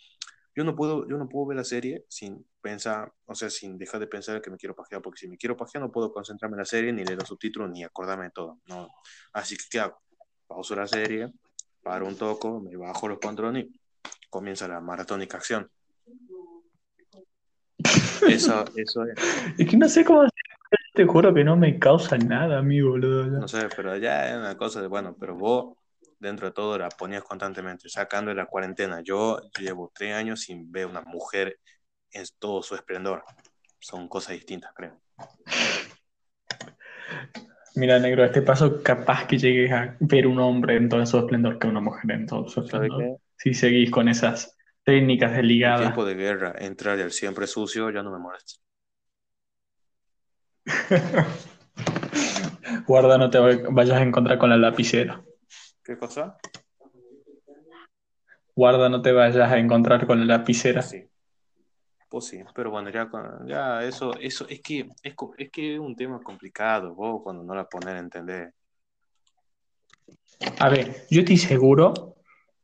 [0.53, 4.01] yo no puedo, yo no puedo ver la serie sin pensar, o sea, sin dejar
[4.01, 6.59] de pensar que me quiero pajear, porque si me quiero pajear no puedo concentrarme en
[6.59, 8.89] la serie, ni leer los subtítulos, ni acordarme de todo, no.
[9.31, 10.01] Así que, ¿qué hago?
[10.49, 11.31] Pauso la serie,
[11.83, 13.79] paro un toco, me bajo los pantalones y
[14.31, 15.69] comienza la maratónica acción.
[18.27, 19.13] Eso, eso es.
[19.59, 20.33] Es que no sé cómo hacer.
[20.95, 23.25] Te juro que no me causa nada, amigo, boludo.
[23.27, 25.77] No sé, pero ya es una cosa de, bueno, pero vos
[26.17, 29.01] dentro de todo la ponías constantemente, sacando de la cuarentena.
[29.01, 31.59] Yo llevo tres años sin ver una mujer
[32.11, 33.23] en todo su esplendor.
[33.77, 34.99] Son cosas distintas, creo.
[37.75, 41.17] Mira, negro, a este paso capaz que llegues a ver un hombre en todo su
[41.17, 43.19] esplendor que una mujer en todo su ¿Sabes esplendor.
[43.37, 45.79] Si seguís con esas técnicas de En ligada.
[45.79, 48.53] tiempo de guerra, entrar al siempre sucio ya no me molesta.
[52.87, 55.21] Guarda, no te vayas a encontrar con la lapicera.
[55.83, 56.37] ¿Qué cosa?
[58.55, 60.81] Guarda, no te vayas a encontrar con la lapicera.
[60.81, 61.05] Sí.
[62.09, 63.07] Pues sí, pero bueno, ya,
[63.45, 67.53] ya eso, eso es que es, es que es un tema complicado, vos cuando no
[67.53, 68.53] la pones a entender.
[70.59, 72.15] A ver, yo estoy seguro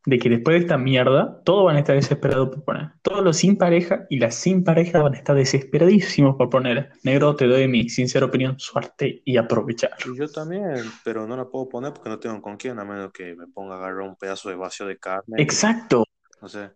[0.06, 2.92] de que después de esta mierda, todos van a estar desesperados por poner.
[3.02, 6.92] Todos los sin pareja y las sin pareja van a estar desesperadísimos por poner.
[7.04, 9.96] Negro, te doy mi sincera opinión, suerte y aprovechar.
[10.06, 13.12] Y yo también, pero no la puedo poner porque no tengo con quién, a menos
[13.12, 15.42] que me ponga a agarrar un pedazo de vacío de carne.
[15.42, 16.06] Exacto.
[16.42, 16.70] no sé.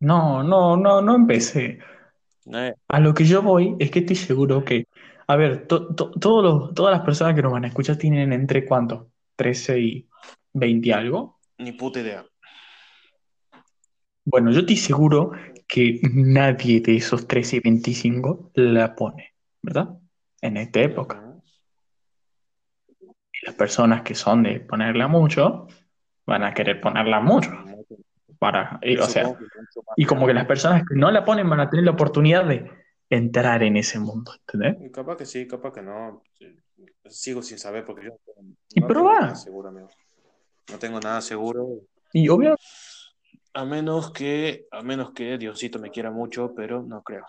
[0.00, 1.78] No, no, no, no empecé.
[2.52, 4.86] Eh, A lo que yo voy es que estoy seguro que,
[5.26, 8.32] a ver, to- to- todos los- todas las personas que nos van a escuchar tienen
[8.32, 10.08] entre cuánto, 13 y
[10.52, 11.38] 20 y algo.
[11.58, 12.24] ni puta idea.
[14.24, 15.32] Bueno, yo estoy seguro
[15.68, 19.90] que nadie de esos 13 y 25 la pone, ¿verdad?
[20.40, 21.20] En esta época.
[21.20, 21.42] Ujú.
[23.32, 25.66] Y las personas que son de ponerla mucho
[26.26, 27.50] van a querer ponerla mucho.
[28.44, 29.34] Para, y, o sea,
[29.96, 32.70] y como que las personas que no la ponen van a tener la oportunidad de
[33.08, 34.76] entrar en ese mundo, ¿entendés?
[34.86, 36.22] Y Capaz que sí, capaz que no.
[37.06, 38.18] Sigo sin saber porque yo no
[38.86, 39.88] tengo- Y nada seguro, amigo.
[40.70, 41.66] No tengo nada seguro.
[42.12, 42.54] Y obvio,
[43.54, 47.24] A menos que, a menos que Diosito me quiera mucho, pero no creo.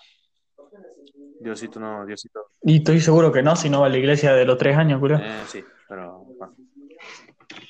[1.39, 2.47] Diosito no, Diosito.
[2.63, 4.99] y estoy seguro que no, si no va a la iglesia de los tres años,
[4.99, 5.15] culo.
[5.15, 6.55] Eh, sí, pero bueno.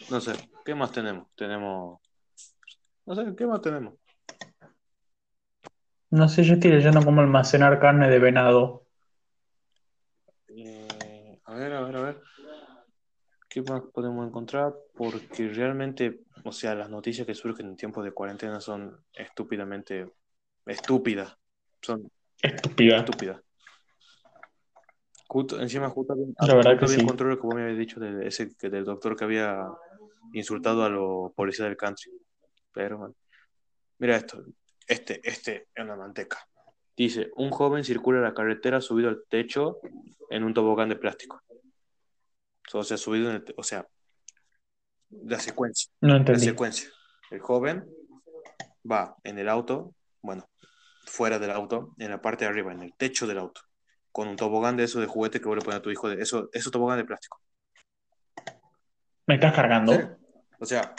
[0.09, 0.31] no sé,
[0.65, 1.27] ¿qué más tenemos?
[1.35, 1.99] Tenemos,
[3.05, 3.95] no sé, ¿qué más tenemos?
[6.11, 8.85] No sé, yo estoy leyendo cómo almacenar carne de venado.
[10.47, 12.21] Eh, a ver, a ver, a ver.
[13.49, 14.73] ¿Qué más podemos encontrar?
[14.95, 20.11] Porque realmente, o sea, las noticias que surgen en tiempos de cuarentena son estúpidamente
[20.65, 21.37] estúpidas.
[21.81, 22.09] Son
[22.41, 22.97] Estúpida.
[22.97, 23.41] estúpidas.
[25.27, 27.01] Justo, encima, justo, había- La verdad justo que sí.
[27.01, 29.67] encontrado lo que vos me habías dicho de ese, del doctor que había
[30.33, 32.11] insultado a los policías del country.
[32.75, 33.15] Pero,
[33.97, 34.43] mira esto.
[34.87, 36.37] Este, este es una manteca.
[36.95, 39.79] Dice, un joven circula la carretera subido al techo
[40.29, 41.41] en un tobogán de plástico.
[42.73, 43.87] O sea, subido en el, o sea,
[45.09, 46.41] la secuencia, No la entendí.
[46.45, 46.89] secuencia.
[47.31, 47.85] El joven
[48.89, 50.47] va en el auto, bueno,
[51.05, 53.61] fuera del auto, en la parte de arriba, en el techo del auto,
[54.11, 56.21] con un tobogán de eso de juguete que vos le pones a tu hijo, de
[56.21, 57.39] eso, eso tobogán de plástico.
[59.27, 59.93] ¿Me estás cargando?
[59.93, 60.17] ¿En?
[60.59, 60.93] O sea,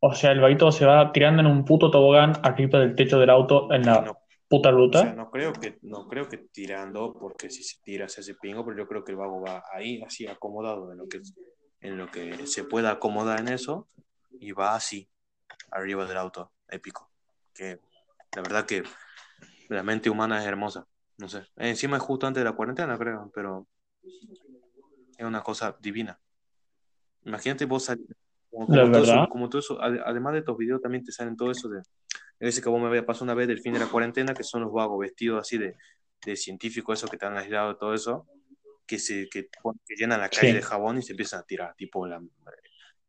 [0.00, 3.30] O sea, el vaguito se va tirando en un puto tobogán arriba del techo del
[3.30, 4.18] auto en la no,
[4.48, 5.00] puta o ruta.
[5.00, 8.64] sea, no creo que, no creo que tirando, porque si se tira se hace pingo,
[8.64, 11.20] pero yo creo que el vago va ahí, así acomodado, en lo que,
[11.80, 13.88] en lo que se pueda acomodar en eso,
[14.38, 15.08] y va así,
[15.70, 17.10] arriba del auto, épico.
[17.52, 17.80] Que
[18.34, 18.82] la verdad que
[19.68, 20.86] la mente humana es hermosa,
[21.18, 21.46] no sé.
[21.56, 23.66] Encima es justo antes de la cuarentena, creo, pero
[25.16, 26.18] es una cosa divina.
[27.24, 28.06] Imagínate vos salir,
[28.54, 31.36] como, como todo eso, como todo eso, ade- además de estos videos también te salen
[31.36, 31.82] todo eso de,
[32.40, 34.62] ese que vos me había pasado una vez del fin de la cuarentena, que son
[34.62, 35.76] los vagos vestidos así de,
[36.24, 38.26] de científicos, esos que están aislados todo eso,
[38.86, 39.48] que se que,
[39.86, 40.54] que llenan la calle Sí.
[40.54, 42.20] de jabón y se empiezan a tirar, tipo la...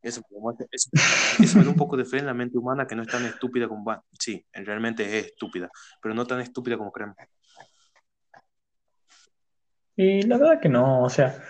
[0.02, 0.22] Eso,
[0.72, 0.90] eso,
[1.42, 3.26] eso me da un poco de fe en la mente humana que no es tan
[3.26, 3.84] estúpida como...
[3.84, 5.70] va- Sí, realmente es estúpida,
[6.02, 7.18] pero no tan estúpida como creemos.
[9.96, 11.42] Y la verdad que no, o sea,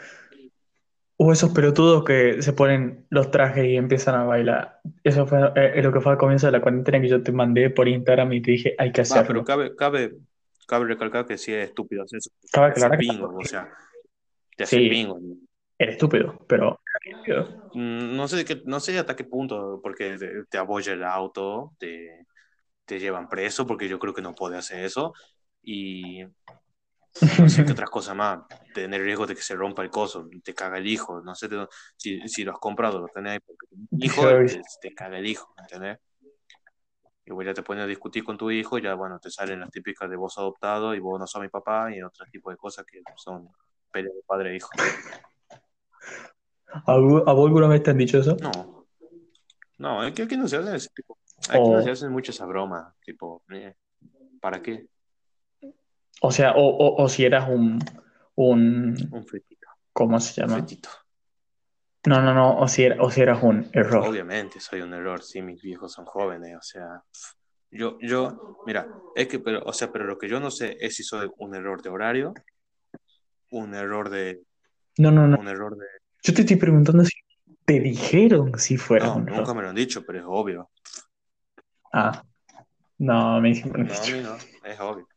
[1.17, 4.81] o esos pelotudos que se ponen los trajes y empiezan a bailar.
[5.03, 7.69] Eso fue eh, lo que fue al comienzo de la cuarentena que yo te mandé
[7.69, 9.43] por Instagram y te dije, hay que Va, pero hacerlo.
[9.45, 10.15] cabe, cabe,
[10.67, 12.29] cabe recalcar que sí es estúpido hacer eso.
[12.51, 13.69] Cabe aclarar que pingo, o sea,
[14.57, 14.89] te Sí.
[14.89, 15.19] pingo.
[15.77, 16.79] era estúpido, pero
[17.73, 21.73] Mm, No sé, qué- no sé hasta qué punto, porque te, te abolla el auto,
[21.77, 22.25] te,
[22.85, 25.13] te llevan preso, porque yo creo que no puede hacer eso.
[25.61, 26.23] Y
[27.39, 28.39] no sé qué otras cosas más,
[28.73, 31.47] tener riesgo de que se rompa el coso, te caga el hijo, no sé
[31.95, 33.67] si, si lo has comprado, lo tenés ahí porque
[33.99, 35.99] hijo, te, te caga el hijo, ¿entendés?
[37.27, 39.71] Y vos ya te pones a discutir con tu hijo, ya bueno, te salen las
[39.71, 42.85] típicas de vos adoptado y vos no sos mi papá y otro tipo de cosas
[42.85, 43.49] que son
[43.91, 44.69] peleas de padre e hijo.
[46.85, 48.35] ¿A vos alguna vez te han dicho eso?
[48.41, 48.85] No,
[49.77, 51.17] no, es que aquí no se hacen ese tipo,
[51.49, 53.73] aquí O- no se hacen muchas esas bromas, tipo, eh,
[54.39, 54.87] ¿para qué?
[56.21, 57.79] O sea, o, o- o si eras un,
[58.35, 60.61] un, Un fetito, ¿cómo se un llama?
[60.61, 60.89] fetito.
[62.07, 64.05] No, no, no, o si, era- o si eras un error.
[64.07, 67.01] Obviamente soy un error, sí, mis viejos son jóvenes, o sea,
[67.71, 70.95] yo, yo, mira, es que, pero, o sea, pero lo que yo no sé es
[70.95, 72.33] si soy un error de horario,
[73.51, 74.41] un error de,
[74.97, 75.37] No, no, no.
[75.39, 75.85] un error de,
[76.23, 77.17] Yo te estoy preguntando si
[77.65, 79.55] te dijeron si fueras no, un nunca error.
[79.55, 80.69] me lo han dicho, pero es obvio,
[81.91, 82.23] Ah,
[82.99, 85.07] no, me dijeron no, no, es obvio,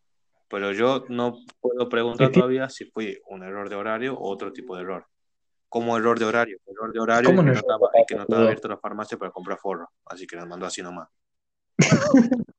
[0.49, 4.77] pero yo no puedo preguntar todavía si fui un error de horario o otro tipo
[4.77, 5.07] de error,
[5.69, 6.59] como error de horario.
[6.67, 9.31] Error de horario ¿Cómo y que no es que no estaba abierta la farmacia para
[9.31, 9.91] comprar forro.
[10.07, 11.09] Así que nos mandó así nomás.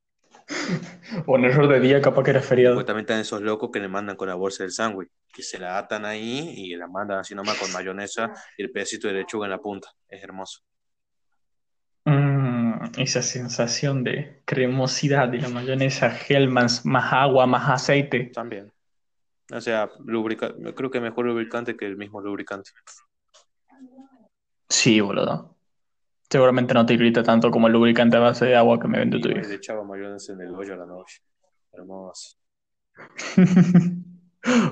[1.26, 2.84] O en error de día, capaz que era feriado.
[2.86, 5.78] también están esos locos que le mandan con la bolsa del sándwich, que se la
[5.78, 9.52] atan ahí y la mandan así nomás con mayonesa y el pedacito de lechuga en
[9.52, 9.90] la punta.
[10.08, 10.62] Es hermoso.
[12.98, 18.32] Esa sensación de cremosidad de la mayonesa, Hellmann's, más agua, más aceite.
[18.34, 18.72] También.
[19.52, 22.72] O sea, lubrica creo que mejor lubricante que el mismo lubricante.
[24.70, 25.56] Sí, boludo.
[26.30, 29.18] Seguramente no te irrita tanto como el lubricante a base de agua que me vende
[29.18, 29.54] Y tu le vieja.
[29.54, 31.22] echaba mayonesa en el hoyo a la noche.
[31.74, 32.38] Hermoso.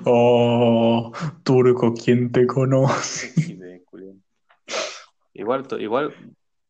[0.06, 1.12] Oh,
[1.44, 3.34] turco, ¿quién te conoce?
[5.34, 6.14] Igual, igual,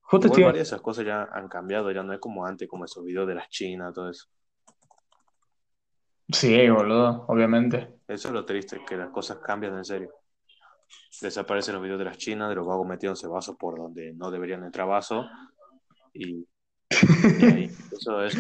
[0.10, 2.86] Justo estoy- varias de esas cosas ya han cambiado, ya no es como antes, como
[2.86, 4.28] esos videos de las chinas, todo eso.
[6.30, 8.00] Sí, boludo, obviamente.
[8.08, 10.14] Eso es lo triste, que las cosas cambian en serio.
[11.22, 14.64] Desaparecen los videos de las chinas, de los vagos metiéndose vasos por donde no deberían
[14.64, 15.26] entrar vasos.
[16.14, 18.40] Y, y ahí, eso, eso.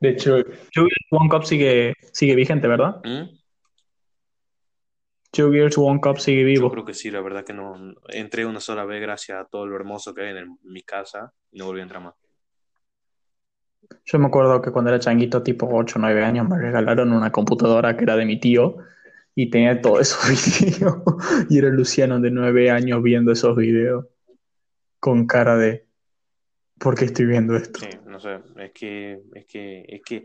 [0.00, 0.36] De hecho,
[1.10, 3.00] One Cup sigue, sigue vigente, ¿verdad?
[3.02, 3.37] ¿Mm?
[5.38, 6.70] Two Years One Cup sigue Yo vivo.
[6.72, 7.94] creo que sí, la verdad que no.
[8.08, 11.32] Entré una sola vez gracias a todo lo hermoso que hay en el- mi casa
[11.52, 12.14] y no volví a entrar más.
[14.04, 17.30] Yo me acuerdo que cuando era changuito, tipo 8 o 9 años, me regalaron una
[17.30, 18.78] computadora que era de mi tío
[19.36, 21.02] y tenía todos esos videos.
[21.48, 24.06] Y era Luciano de 9 años viendo esos videos
[24.98, 25.86] con cara de
[26.80, 27.78] ¿por qué estoy viendo esto?
[27.78, 30.24] Sí, no sé, es que, es que, es que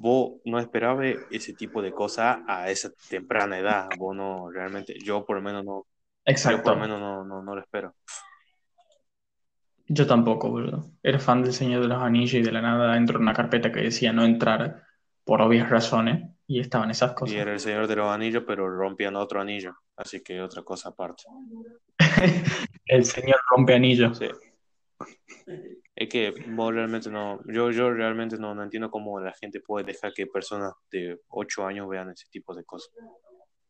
[0.00, 3.88] vos no esperabas ese tipo de cosas a esa temprana edad.
[3.98, 5.86] Vos no, realmente, yo por lo menos no,
[6.44, 6.72] yo por Exacto.
[6.74, 7.94] lo menos no, no, no lo espero.
[9.88, 10.92] Yo tampoco, boludo.
[11.02, 13.72] Era fan del Señor de los Anillos y de la nada entró en una carpeta
[13.72, 14.82] que decía no entrar
[15.24, 17.36] por obvias razones y estaban esas Y cosas.
[17.36, 21.24] era el Señor de los Anillos, pero rompían otro anillo, así que otra cosa aparte.
[22.86, 24.18] El Señor rompe anillos.
[24.18, 24.26] Sí.
[25.98, 29.86] Es que vos realmente no, yo, yo realmente no, no entiendo cómo la gente puede
[29.86, 32.92] dejar que personas de 8 años vean ese tipo de cosas.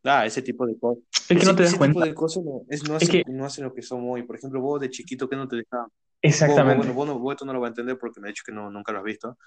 [0.02, 1.04] Ah, ese tipo de cosas.
[1.12, 1.94] Es que ese, no te das ese cuenta.
[2.00, 4.24] tipo de cosas no, es, no, Es hacen, que- no hacen lo que somos hoy.
[4.24, 5.86] Por ejemplo, vos de chiquito, ¿qué no te dejaban?
[5.86, 6.76] Vos, Exactamente.
[6.78, 8.52] bueno, vos, no- vos esto no lo vas a entender porque me has dicho que
[8.52, 9.38] no, nunca lo has visto,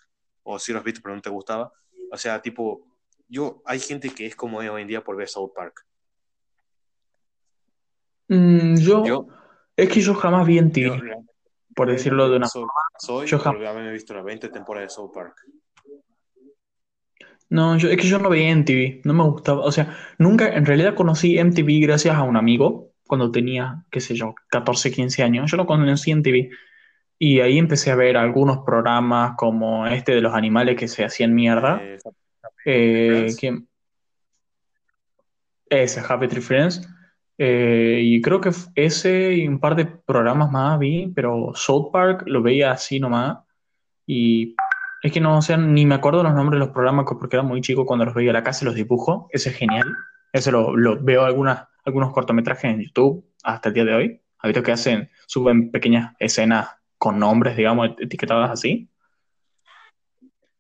[0.44, 1.72] o sí lo has visto pero no te gustaba.
[2.12, 2.88] O sea, tipo,
[3.28, 5.86] yo, hay gente que es como es hoy en día por ver South Park.
[8.30, 9.28] Mm, yo, Yo,
[9.76, 11.02] es que yo jamás vi en TV,
[11.86, 12.66] por decirlo de una soy,
[13.00, 15.36] soy yo por jam- haberme visto las 20 temporadas de South Park.
[17.50, 19.62] No, yo, es que yo no veía MTV, no me gustaba.
[19.64, 24.14] O sea, nunca, en realidad conocí MTV gracias a un amigo cuando tenía, qué sé
[24.14, 25.50] yo, 14, 15 años.
[25.50, 26.50] Yo no conocí MTV.
[27.18, 31.34] Y ahí empecé a ver algunos programas como este de los animales que se hacían
[31.34, 31.82] mierda.
[31.84, 31.98] Eh,
[32.66, 33.64] Eh, que-
[35.70, 36.88] ese, Happy Tree Friends.
[37.42, 42.24] Eh, y creo que ese y un par de programas más vi, pero South Park
[42.26, 43.40] lo veía así nomás.
[44.06, 44.58] Y
[45.02, 47.44] es que no, o sea, ni me acuerdo los nombres de los programas porque era
[47.44, 49.30] muy chico cuando los veía a la casa y los dibujo.
[49.32, 49.96] Ese es genial.
[50.34, 54.22] Ese lo, lo veo algunas, algunos cortometrajes en YouTube hasta el día de hoy.
[54.40, 56.68] Ha visto que hacen, suben pequeñas escenas
[56.98, 58.90] con nombres, digamos, etiquetadas así.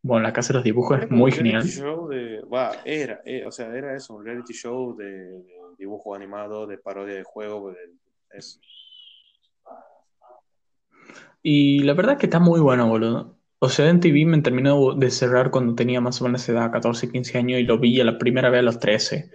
[0.02, 1.64] Bueno, la casa de los dibujos es muy genial.
[1.64, 6.14] show de, va, era, eh, o sea, era eso, un reality show de, de dibujo
[6.14, 7.78] animado, de parodia de juego, de,
[8.32, 8.60] eso.
[11.42, 13.38] Y la verdad que está muy bueno, boludo.
[13.60, 17.10] O sea, en TV me terminó de cerrar cuando tenía más o menos edad, 14,
[17.12, 19.32] 15 años, y lo vi a la primera vez a los 13.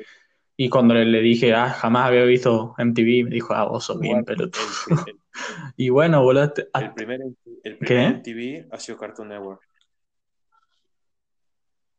[0.56, 3.98] Y cuando le, le dije, ah, jamás había visto MTV, me dijo, ah, vos sos
[3.98, 4.62] bien pelotudo.
[4.88, 5.20] el, el-
[5.76, 7.20] Y bueno, boludo, te- el ah, primer,
[7.64, 7.84] el ¿Qué?
[7.86, 9.60] primer MTV ha sido Cartoon Network.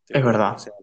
[0.07, 0.55] Es verdad.
[0.55, 0.73] O sea,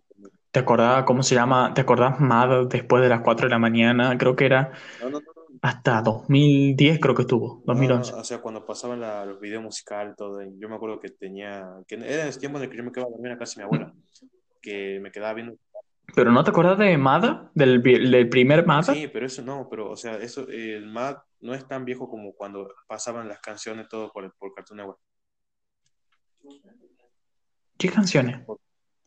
[0.53, 1.73] ¿te acordás cómo se llama?
[1.75, 4.17] ¿Te acordás más después de las 4 de la mañana?
[4.19, 5.33] Creo que era no, no, no,
[5.63, 8.15] hasta 2010, creo que estuvo, no, no, 2011.
[8.15, 11.95] o sea, cuando pasaban la- los videos musicales, todo, yo me acuerdo que tenía, que
[11.95, 13.65] era ese tiempo en el que yo me quedaba a dormir la casa de mi
[13.65, 13.95] abuela,
[14.61, 15.55] que me quedaba viendo
[16.15, 17.51] Pero ¿no te acordás de Mada?
[17.55, 17.81] Del,
[18.29, 18.93] primer Mada?
[18.93, 22.35] Sí, pero eso no, pero o sea, eso, el MAD no es tan viejo como
[22.35, 24.99] cuando pasaban las canciones todo por, por Cartoon Network.
[27.79, 28.45] ¿Qué canciones?
[28.45, 28.59] Por,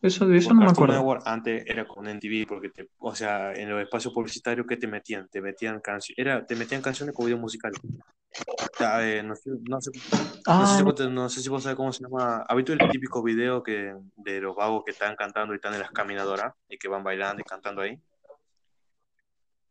[0.02, 0.94] Eso, de eso no me Cartoon acuerdo.
[1.02, 4.88] Network antes era con MTV, porque te, o sea, en los espacios publicitarios que te
[4.88, 7.80] metían, te metían canciones, era, te metían canciones con videos musicales.
[7.84, 11.42] O sea, eh, no, sé, no, sé, no, sé Ah, si vos, te- no sé
[11.42, 12.42] si vos sabés cómo se llama.
[12.48, 15.80] ¿Has visto el típico video que, de los vagos que están cantando y están en
[15.80, 17.98] las caminadoras y que van bailando y cantando ahí?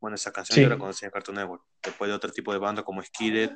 [0.00, 0.80] Bueno, esa canción yo la sí.
[0.80, 1.62] conocí en Cartoon Network.
[1.82, 3.54] Después de otro tipo de bandas como Skillet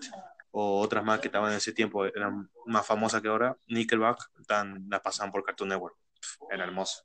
[0.50, 4.86] o otras más que estaban en ese tiempo, eran más famosas que ahora, Nickelback, tan,
[4.88, 5.96] las pasaban por Cartoon Network.
[6.50, 7.02] Era hermoso.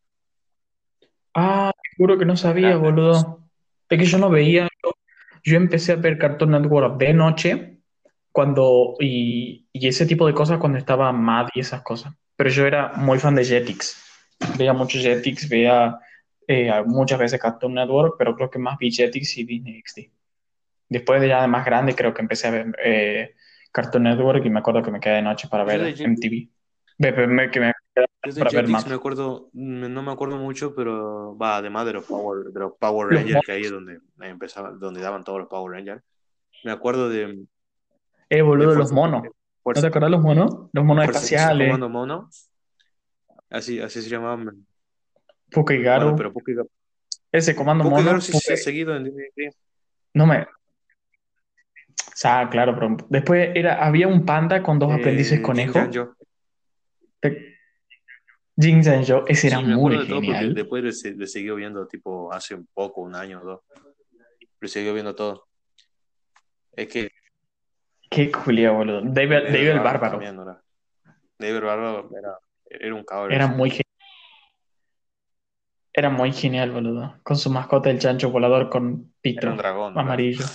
[1.34, 2.92] Ah, juro que no sabía, Era hermoso.
[2.92, 3.50] boludo.
[3.90, 4.92] Es que yo no veía, yo,
[5.44, 7.78] yo empecé a ver Cartoon Network de noche
[8.32, 12.14] cuando, y, y ese tipo de cosas cuando estaba Mad y esas cosas.
[12.36, 14.02] Pero yo era muy fan de Jetix.
[14.58, 16.00] Veía mucho Jetix, veía
[16.48, 20.12] eh, muchas veces Cartoon Network, pero creo que más vi Jetix y Disney XD.
[20.90, 23.36] Después de ya de más grande, creo que empecé a ver eh,
[23.72, 26.50] Cartoon Network y me acuerdo que me quedé de noche para ver MTV.
[26.98, 31.86] Me- que me yo de Jetix me acuerdo, no me acuerdo mucho, pero va, además
[31.86, 35.24] de los Power, de los Power Los Rangers, que ahí es donde empezaban, donde daban
[35.24, 36.04] todos los Power Rangers.
[36.64, 37.46] Me acuerdo de, Eh,
[38.30, 39.24] de boludo, los Fuerza, monos.
[39.66, 40.70] ¿No te acuerdas los monos?
[40.74, 42.30] Los monos espaciales, Comando Mono,
[43.50, 44.44] así, así se llamaban.
[44.46, 44.64] Bueno,
[45.52, 46.16] Pukigaru.
[46.16, 46.34] pero
[47.32, 49.14] Ese comando mono, sí se ha seguido en
[50.14, 50.42] no me...
[50.42, 55.90] O sea, claro, pero después era, había un panda con dos aprendices Eh, Jin conejos.
[57.20, 57.53] Te-
[58.56, 60.54] Jin Sanjo, ese era Sí, muy de genial.
[60.54, 63.62] después le, le siguió viendo tipo hace un poco, un año o dos.
[64.62, 65.48] Le siguió viendo todo.
[66.76, 67.10] Es que
[68.10, 69.02] Qué culiao, boludo.
[69.02, 70.12] David, David David el Bárbaro.
[70.12, 70.44] también, ¿no?
[70.44, 70.62] era?
[71.40, 73.32] David Barbaro era, era un cabrón.
[73.34, 73.82] Era muy, ge-
[75.92, 77.20] era muy genial, boludo.
[77.24, 80.00] Con su mascota, el chancho volador con Era un pito dragón, ¿no?
[80.02, 80.08] era?
[80.08, 80.46] amarillo.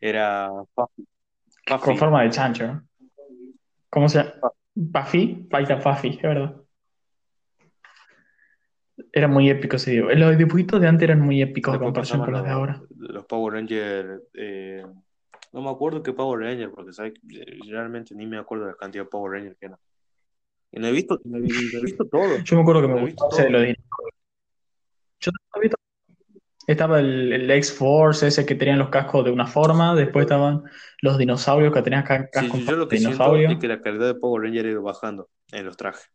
[0.00, 1.06] Era Puffy.
[1.82, 2.82] Con forma de chancho.
[3.90, 4.52] ¿Cómo se llama?
[4.92, 5.46] Puffy.
[5.50, 6.56] Paita Puffy, es verdad.
[9.12, 10.12] Era muy épico ese dibujo.
[10.14, 12.82] Los dibujitos de antes eran muy épicos Después comparación con los de ahora.
[12.96, 14.22] los, Power Rangers.
[14.34, 14.84] eh,
[15.52, 17.14] no me acuerdo qué Power Ranger, porque ¿sabes?
[17.30, 19.78] Eh, realmente ni me acuerdo de la cantidad de Power Rangers que eran.
[20.72, 21.46] Y no he visto, no he, no
[21.78, 22.42] he visto todo.
[22.44, 23.58] Yo me acuerdo que No me he visto gustaba ese de todo.
[23.58, 24.14] los dinosaurios.
[25.20, 25.78] Yo no lo vi todo.
[26.66, 29.94] Estaba el, el X-Force, ese que tenían los cascos de una forma.
[29.94, 30.64] Después estaban
[31.00, 33.50] los dinosaurios que tenían ca- Sí, cascos yo lo de que siento dinosaurio.
[33.52, 36.10] es que la calidad de Power Ranger ha ido bajando en los trajes.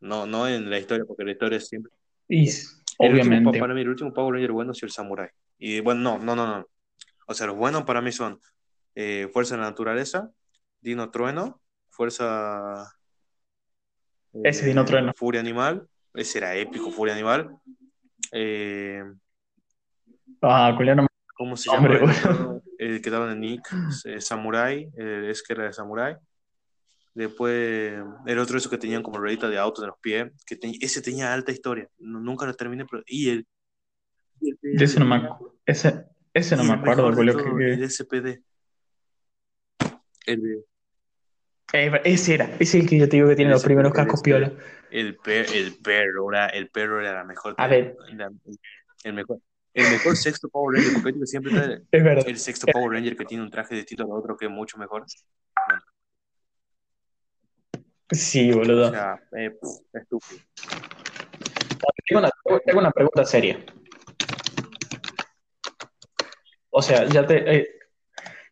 [0.00, 1.90] No, no en la historia, porque la historia es siempre.
[2.28, 3.58] Y El último, obviamente.
[3.58, 5.28] para mí, el último Power Ranger bueno es el Samurai.
[5.58, 6.66] Y bueno, no, no, no, no.
[7.26, 8.40] O sea, los buenos para mí son
[8.94, 10.30] eh, Fuerza de la Naturaleza,
[10.80, 11.60] Dino Trueno,
[11.90, 12.92] Fuerza.
[14.44, 15.12] Ese Dino eh, Trueno.
[15.14, 15.86] Furia Animal.
[16.14, 17.56] Ese era épico, Furia Animal.
[18.32, 19.02] Eh,
[20.40, 20.76] Ah,
[21.36, 22.12] ¿cómo se Hombre, llama?
[22.12, 22.62] el, bueno.
[22.78, 23.66] El que daba en Nick,
[24.20, 26.16] Samurai, es que era de Samurai.
[27.18, 30.72] Después, el otro, eso que tenían como ruedita de auto en los pies, que te-
[30.80, 31.88] ese tenía alta historia.
[31.98, 33.02] No- nunca lo terminé, pero.
[33.06, 33.46] Y el.
[34.40, 35.56] y el- De ese no me acuerdo.
[35.66, 38.40] Ese, ese no me acuerdo, de culiao, que- el SPD.
[40.26, 40.64] El, de-
[41.72, 43.92] Eh, ese era, ese es el que yo te digo que tiene el los primeros
[43.92, 44.52] cascos piola.
[44.92, 47.56] El, per- el perro, era, el perro era la mejor.
[47.58, 48.30] A ver, la-
[49.02, 49.40] el mejor.
[49.74, 52.24] El mejor sexto Power Ranger, porque ahorita siempre está el, es verdad.
[52.28, 55.04] el sexto Power Ranger que tiene un traje distinto al otro que es mucho mejor.
[55.66, 55.82] Bueno,
[58.10, 58.90] Sí, o boludo.
[58.90, 59.56] sea, eh,
[59.92, 60.40] estúpido.
[62.08, 62.30] Tengo una,
[62.64, 63.58] tengo una pregunta seria.
[66.70, 67.56] O sea, ya te.
[67.56, 67.68] eh,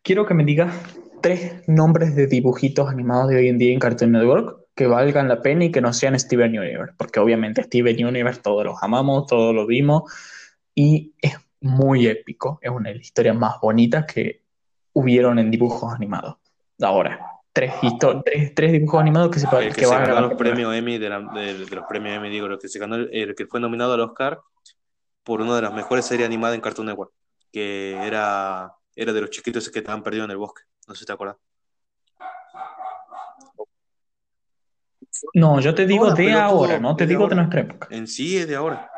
[0.03, 0.73] quiero que me digas
[1.21, 5.41] tres nombres de dibujitos animados de hoy en día en Cartoon Network que valgan la
[5.41, 6.93] pena y que no sean Steven Universe.
[6.97, 10.03] Porque obviamente Steven Universe todos los amamos, todos lo vimos
[10.75, 12.59] y es muy épico.
[12.61, 14.43] Es una de las historias más bonitas que
[14.93, 16.37] hubieron en dibujos animados.
[16.79, 17.19] Ahora,
[17.59, 17.73] tres,
[18.23, 20.73] tres, tres dibujos animados que, se, El que que se valgan ganó la los premios
[20.75, 23.35] Emmy, de, la- de- de los premios Emmy, digo, lo que se ganó, el, el
[23.35, 24.39] que fue nominado al Oscar
[25.23, 27.11] por una de las mejores series animadas en Cartoon Network,
[27.51, 30.61] que era, era de los chiquitos que estaban perdidos en el bosque.
[30.87, 31.37] No sé si te acuerdas.
[35.33, 37.35] No, yo te digo de ahora, todo no te de digo de ahora.
[37.37, 37.87] nuestra época.
[37.91, 38.89] En sí es de ahora.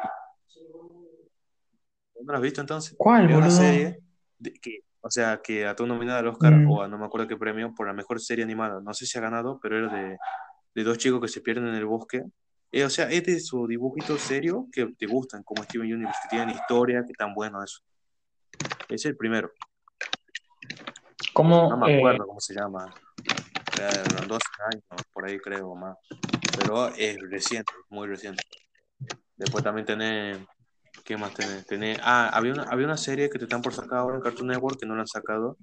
[2.22, 2.96] ¿No lo has visto entonces?
[2.98, 3.58] ¿Cuál, Es una boludo?
[3.58, 4.00] serie
[4.38, 6.72] de que, o sea, que a todo nominada al Oscar Mm.
[6.72, 8.82] o a no me acuerdo qué premio por la mejor serie animada.
[8.82, 10.18] No sé si ha ganado, pero era de,
[10.76, 12.24] de dos chicos que se pierden en el bosque.
[12.72, 16.36] Eh, o sea, es de su dibujito serio que te gustan, como Steven Universe, que
[16.36, 17.80] tienen historia, que tan bueno eso.
[18.88, 19.52] Es el primero.
[21.34, 22.94] ¿Cómo, No me eh, acuerdo cómo se llama.
[23.80, 25.98] Eh, unos 12 años, por ahí creo, más.
[26.60, 28.44] Pero es reciente, muy reciente.
[29.36, 30.38] Después también tenés.
[31.04, 31.66] ¿Qué más tenés?
[31.68, 34.48] Tenés- ah, había una, había una serie que te están por sacar ahora en Cartoon
[34.48, 35.58] Network que no la han sacado.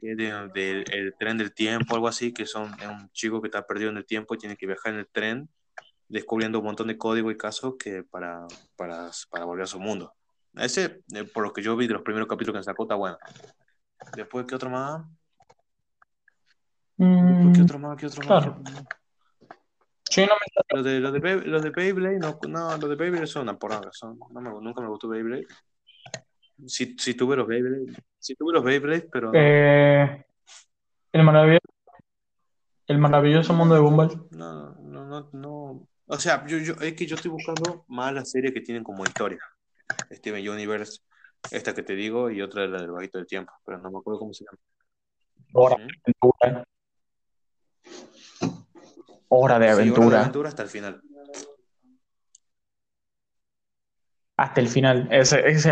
[0.00, 3.40] Que es de, de- el tren del tiempo, algo así, que son es un chico
[3.40, 5.48] que está perdido en el tiempo y tiene que viajar en el tren,
[6.08, 8.46] descubriendo un montón de código y casos que para,
[8.76, 10.12] para, para volver a su mundo.
[10.54, 13.16] Ese, eh, por lo que yo vi de los primeros capítulos que sacó, está bueno.
[14.14, 15.02] Después, ¿qué otro más?
[16.98, 17.96] Después, ¿qué mm, otro más?
[17.96, 18.54] ¿Qué otro claro.
[18.54, 18.84] ¿Qué otro más?
[20.16, 22.96] Sí, no me- Los de, los de, Bey- los de Beyblade, no, no, los de
[22.96, 25.46] Beyblade son una poranga, son, no me, nunca me gustó Beyblade.
[26.66, 30.24] Sí, sí tuve los Beyblade, sí tuve los Beyblade, pero no, eh,
[31.12, 31.60] el maravilloso,
[32.88, 34.26] el maravilloso mundo de Gumball.
[34.30, 35.88] no, no, no, no.
[36.06, 39.04] O sea, yo, yo, es que yo estoy buscando más las series que tienen como
[39.04, 39.40] historia.
[40.10, 41.00] Steven Universe,
[41.50, 43.98] esta que te digo y otra es la del Bajito del Tiempo, pero no me
[43.98, 44.58] acuerdo cómo se llama.
[49.28, 49.96] Hora de aventura.
[49.96, 50.48] Sí, Hora de aventura.
[50.48, 51.02] Hasta el final.
[54.36, 55.08] Hasta el final.
[55.10, 55.68] Es, es-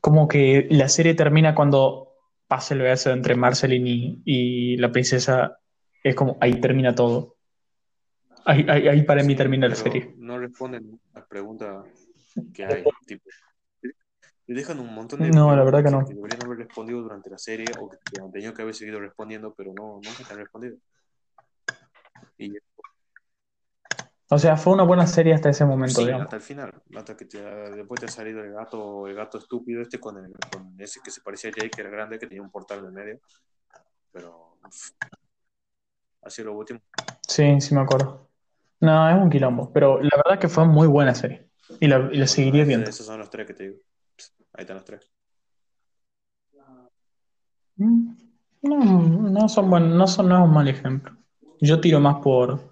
[0.00, 2.14] como que la serie termina cuando
[2.48, 5.58] pasa el beso entre Marceline y, y la princesa.
[6.02, 7.36] Es como ahí termina todo.
[8.46, 10.14] Ahí, ahí, ahí para mí Sí, termina la serie.
[10.16, 11.84] no responden las preguntas
[12.54, 12.84] que hay.
[13.06, 13.28] Tipo,
[14.46, 16.02] le dejan un montón de No, la verdad que no.
[16.02, 19.72] deberían haber respondido durante la serie o que han tenido que haber seguido respondiendo, pero
[19.74, 20.76] no, nunca te han respondido.
[22.38, 22.52] Y
[24.32, 26.24] O sea, fue una buena serie hasta ese momento, sí, digamos.
[26.26, 29.82] hasta el final, hasta que te- después te ha salido el gato, el gato estúpido
[29.82, 32.42] este con, el, con ese que se parecía a Jake, que era grande, que tenía
[32.42, 33.20] un portal en el medio.
[34.12, 34.58] Pero
[36.22, 36.80] así lo último.
[37.26, 38.28] Sí, sí me acuerdo.
[38.80, 39.72] No, es un quilombo.
[39.72, 41.48] Pero la verdad que fue muy buena serie.
[41.80, 42.88] Y la, y la seguiría viendo.
[42.88, 43.76] esos son los tres que te digo.
[44.54, 45.10] Ahí están los tres.
[47.76, 48.14] Mm,
[48.62, 51.16] No, no son buen- no son, no es un mal ejemplo.
[51.60, 52.69] Yo tiro más por,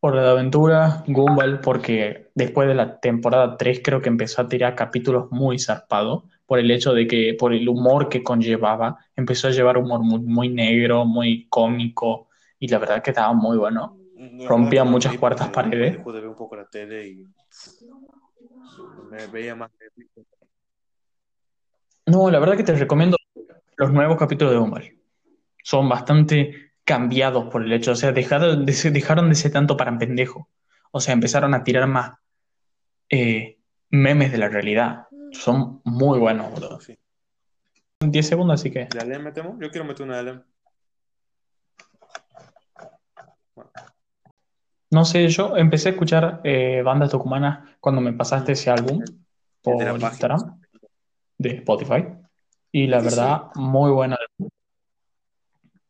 [0.00, 4.48] por la de aventura, Gumball, porque después de la temporada 3 creo que empezó a
[4.48, 9.48] tirar capítulos muy zarpados por el hecho de que, por el humor que conllevaba, empezó
[9.48, 12.28] a llevar humor muy, muy negro, muy cómico,
[12.58, 13.96] y la verdad que estaba muy bueno.
[14.16, 15.94] Verdad Rompía muchas cuartas paredes.
[15.94, 17.26] Después de ver un poco la tele y
[19.10, 19.70] me veía más.
[22.06, 23.16] No, la verdad que te recomiendo
[23.76, 24.98] los nuevos capítulos de Gumball.
[25.64, 29.76] Son bastante cambiados por el hecho, o sea, dejaron de ser, dejaron de ser tanto
[29.76, 30.48] para pendejo.
[30.92, 32.18] O sea, empezaron a tirar más
[33.10, 33.58] eh,
[33.90, 35.08] memes de la realidad.
[35.32, 36.80] Son muy buenos, boludo.
[36.80, 36.96] Sí.
[38.00, 38.86] 10 segundos, así que.
[38.86, 39.56] ¿De Alem metemos?
[39.60, 40.42] Yo quiero meter una de Alem.
[44.90, 49.02] No sé, yo empecé a escuchar eh, bandas tucumanas cuando me pasaste ese álbum
[49.60, 49.92] por de la.
[49.94, 50.60] Instagram
[51.36, 52.06] de Spotify.
[52.70, 54.16] Y la verdad, muy buena.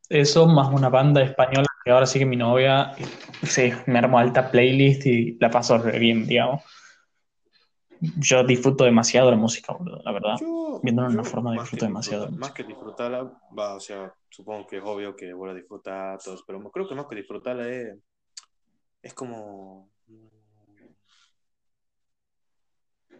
[0.08, 2.92] Eso más una banda española que ahora sigue mi novia.
[3.42, 6.62] Sí, me armo alta playlist y la paso re bien, digamos.
[8.00, 10.34] Yo disfruto demasiado la música, boludo, la verdad.
[10.40, 14.66] Yo, Viéndolo de una forma, disfruto que demasiado más que disfrutarla, va, o sea, supongo
[14.66, 17.96] que es obvio que voy a disfrutar todos, pero creo que más que disfrutarla es,
[19.02, 19.90] es como...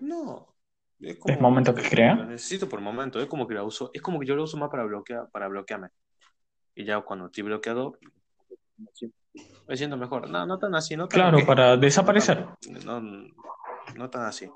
[0.01, 0.55] No,
[1.01, 1.35] es como...
[1.35, 2.17] ¿Es momento que crea?
[2.17, 4.59] La necesito por momento, es como que la uso, es como que yo la uso
[4.59, 5.89] más para bloquear, para bloquearme.
[6.77, 7.99] Y ya cuando estoy bloqueado,
[9.67, 10.29] me siento mejor.
[10.29, 12.45] No, no tan así, no tan Claro, que- para no desaparecer.
[12.45, 13.01] tan- No,
[13.97, 14.49] no tan así,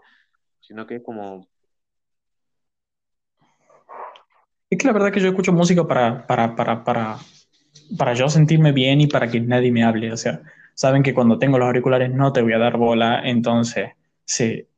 [0.61, 1.49] sino que es como
[4.69, 7.17] Es que la verdad que yo escucho música para, para, para, para,
[7.99, 10.13] para yo sentirme bien y para que nadie me hable.
[10.13, 10.43] O sea,
[10.75, 13.91] saben que cuando tengo los auriculares no te voy a dar bola, entonces
[14.25, 14.69] se,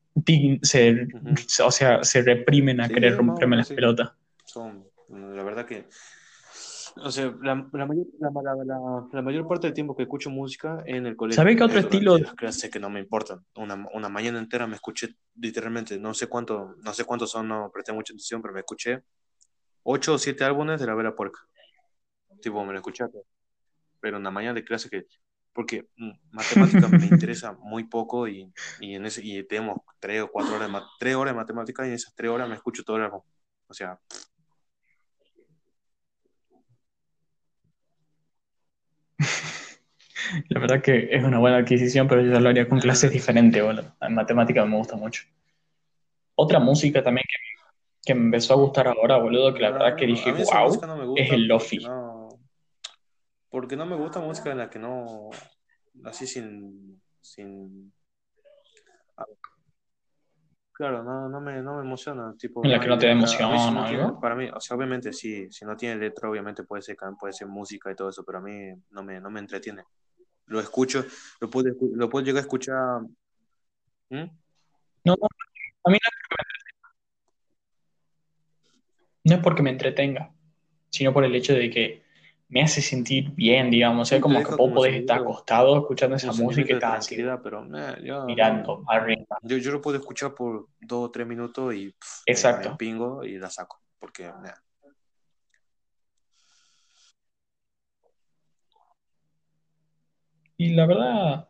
[0.63, 1.35] se, Ujú.
[1.47, 3.75] se- o sea, se reprimen a Sí, querer romperme menos las sí.
[3.75, 4.13] pelotas.
[4.47, 5.89] son, la verdad que,
[6.97, 8.31] o sea, la, la mayor, la,
[9.13, 11.37] la- mayor parte del tiempo que escucho música en el colegio.
[11.37, 12.19] ¿Sabés qué otro estilo?
[12.19, 13.45] las clases que no me importan.
[13.57, 17.71] Una, una mañana entera me escuché literalmente, no sé cuánto, no sé cuántos son, no
[17.73, 19.03] presté mucha atención, pero me escuché
[19.85, 21.41] ocho o siete álbumes de la Vera Puerca.
[22.41, 23.05] Tipo, me lo escuché.
[24.01, 25.07] Pero en la mañana de clase que,
[25.53, 30.29] porque mm, matemática me interesa muy poco y, y en ese, y tenemos tres o
[30.29, 32.97] cuatro horas de, tres horas de matemática y en esas tres horas me escucho todo
[32.97, 33.21] el álbum.
[33.69, 33.99] O sea,
[40.49, 43.95] La verdad que es una buena adquisición, pero yo lo haría con clases diferentes, boludo.
[44.01, 45.25] En matemática me gusta mucho.
[46.35, 47.63] Otra música también que,
[48.05, 50.43] que me empezó a gustar ahora, boludo, que la verdad que No, dije, a mí
[50.43, 51.79] esa wow, no gusta es el lofi.
[53.51, 55.31] Porque no, no me gusta música en la que no,
[56.05, 57.93] así sin, sin,
[60.73, 63.13] claro, no, no me, no me emociona, tipo, En la no que no te da
[63.13, 64.21] emoción no o tiene- algo.
[64.21, 67.47] para mí, o sea, obviamente sí, si no tiene letra, obviamente puede ser, puede ser
[67.47, 69.85] música y todo eso, pero a mí no me, no me entretiene.
[70.53, 71.05] Lo escucho,
[71.41, 73.01] lo puedo, lo puedo llegar a escuchar,
[74.11, 74.29] ¿Mm?
[75.05, 75.17] No,
[75.85, 75.99] a mí
[79.25, 80.31] no es porque me entretenga,
[80.91, 82.03] sino por el hecho de que
[82.49, 84.03] me hace sentir bien, digamos.
[84.03, 87.15] O sea, como que como vos podés estar acostado escuchando esa música y estás así,
[87.17, 87.67] tranquilidad, pero
[88.03, 89.39] yo, mirando arriba.
[89.43, 92.71] Yo, yo lo puedo escuchar por dos o tres minutos y pff, Exacto.
[92.71, 93.81] me, pingo y la saco.
[93.99, 94.53] Porque nah.
[100.73, 101.49] Y la verdad,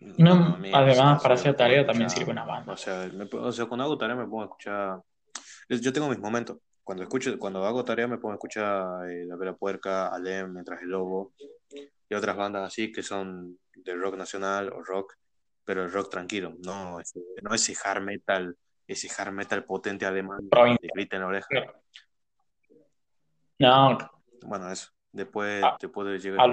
[0.00, 0.24] No,
[0.58, 2.72] No, además, para hacer tarea también escuchar- sirve una banda.
[2.72, 5.02] O sea, me po- o sea, cuando hago tarea me pongo a escuchar.
[5.68, 6.56] es- Yo tengo mis momentos.
[6.82, 10.80] Cuando escucho, cuando hago tarea me pongo a escuchar eh, La Vela Puerca, Alem, Mientras
[10.80, 11.34] el Lobo
[12.08, 15.14] y otras bandas así que son de rock nacional o rock,
[15.64, 20.48] pero el rock tranquilo, no ese, no ese hard metal ese hard metal potente alemán
[20.80, 21.48] que grita en la oreja.
[23.58, 23.98] No,
[24.46, 24.88] Bueno, eso.
[25.18, 26.46] Después Ah, te puedo llegar a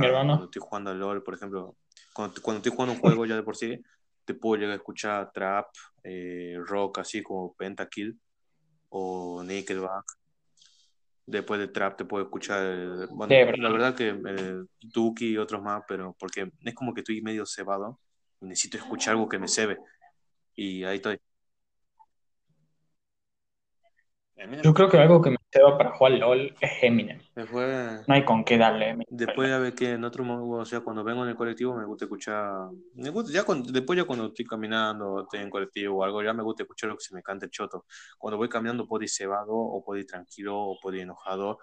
[0.00, 0.26] mi hermano.
[0.28, 1.76] cuando estoy jugando al LOL, por ejemplo.
[2.14, 3.78] Cuando, cuando estoy jugando un juego ya de por sí,
[4.24, 5.66] te puedo llegar a escuchar trap,
[6.02, 8.18] eh, rock, así como Pentakill
[8.88, 10.04] o Nickelback.
[11.26, 13.62] Después de trap te puedo escuchar, el- bueno, De verdad.
[13.62, 17.44] la verdad que el Duki y otros más, pero porque es como que estoy medio
[17.44, 17.98] cebado
[18.40, 19.76] y necesito escuchar algo que me cebe.
[20.54, 21.18] Y ahí estoy.
[24.36, 24.62] Eminem.
[24.62, 27.20] yo creo que algo que me lleva para jugar LOL es Eminem.
[27.34, 29.06] Después, No hay con qué darle Eminem.
[29.08, 31.86] después ya ves que en otro modo, o sea, cuando vengo en el colectivo me
[31.86, 36.04] gusta escuchar, me gusta, ya cuando, después ya cuando estoy caminando, estoy en colectivo o
[36.04, 37.86] algo, ya me gusta escuchar lo que se me cante el choto.
[38.18, 41.58] Cuando voy caminando puedo ir cebado, o puedo ir tranquilo, o puedo ir enojado,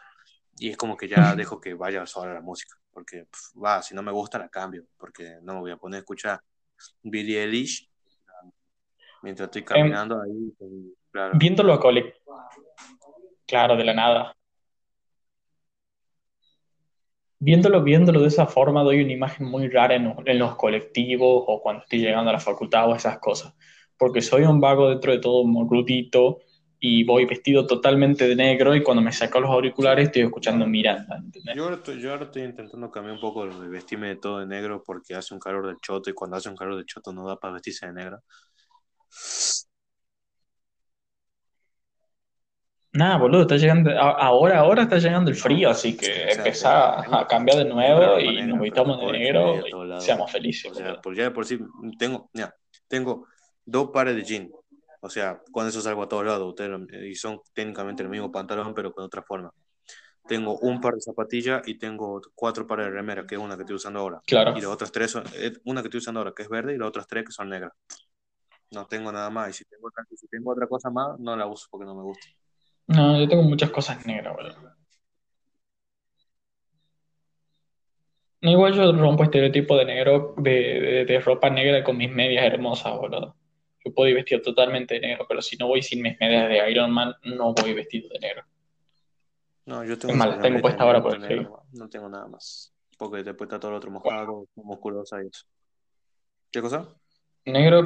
[0.57, 3.93] y es como que ya dejo que vaya sola la música, porque pf, va, si
[3.93, 6.39] no me gusta la cambio, porque no me voy a poner a escuchar
[7.03, 7.89] Billie Eilish
[9.21, 10.53] mientras estoy caminando ahí,
[11.11, 11.37] claro.
[11.37, 12.15] Viéndolo a cole...
[13.45, 14.35] Claro, de la nada.
[17.39, 21.61] Viéndolo, viéndolo de esa forma, doy una imagen muy rara en, en los colectivos o
[21.61, 23.53] cuando estoy llegando a la facultad o esas cosas.
[23.97, 26.39] Porque soy un vago dentro de todo, morrudito,
[26.85, 31.23] y voy vestido totalmente de negro, y cuando me saco los auriculares estoy escuchando Miranda.
[31.55, 34.83] Yo ahora, estoy, yo estoy intentando cambiar un poco de vestirme de todo de negro
[34.85, 37.37] porque hace un calor del choto y cuando hace un calor del choto no da
[37.37, 38.19] para vestirse de negro.
[42.93, 47.19] Nada, boludo, está llegando, ahora, ahora está llegando el frío, así que o sea, empezá
[47.21, 50.85] a cambiar de nuevo ropa y nos vistamos de negro y seamos felices, O sea,
[50.85, 51.01] boludo.
[51.01, 51.59] por ya de por sí
[51.97, 52.55] tengo, mira,
[52.87, 53.25] tengo
[53.65, 54.51] dos pares de jeans.
[55.01, 56.55] O sea, con eso salgo a todos lados.
[56.57, 59.51] Lo- y son técnicamente el mismo pantalón, pero con otra forma.
[60.25, 63.63] Tengo un par de zapatillas y tengo cuatro pares de remera, que es una que
[63.63, 64.21] estoy usando ahora.
[64.25, 64.51] Claro.
[64.51, 66.77] Y las otras tres son, eh, una que estoy usando ahora, que es verde, y
[66.77, 67.71] las otras tres que son negras.
[68.71, 69.49] No tengo nada más.
[69.49, 72.25] Y si tengo, si tengo otra cosa más, no la uso porque no me gusta.
[72.87, 74.73] No, yo tengo muchas cosas negras, boludo.
[78.41, 82.43] No, igual yo rompo estereotipo de negro, de, de, de ropa negra con mis medias
[82.43, 83.35] hermosas, boludo.
[83.85, 86.69] Yo puedo ir vestido totalmente de negro, pero si no voy sin mis medias de
[86.71, 88.43] Iron Man, no voy vestido de negro.
[89.65, 91.61] No, yo tengo Es más, tengo puesta ahora por el nomás.
[91.71, 92.73] No tengo nada más.
[92.97, 95.45] Porque después está todo lo otro mojado, musculosa y eso.
[96.51, 96.93] ¿Qué cosa?
[97.45, 97.85] Negro,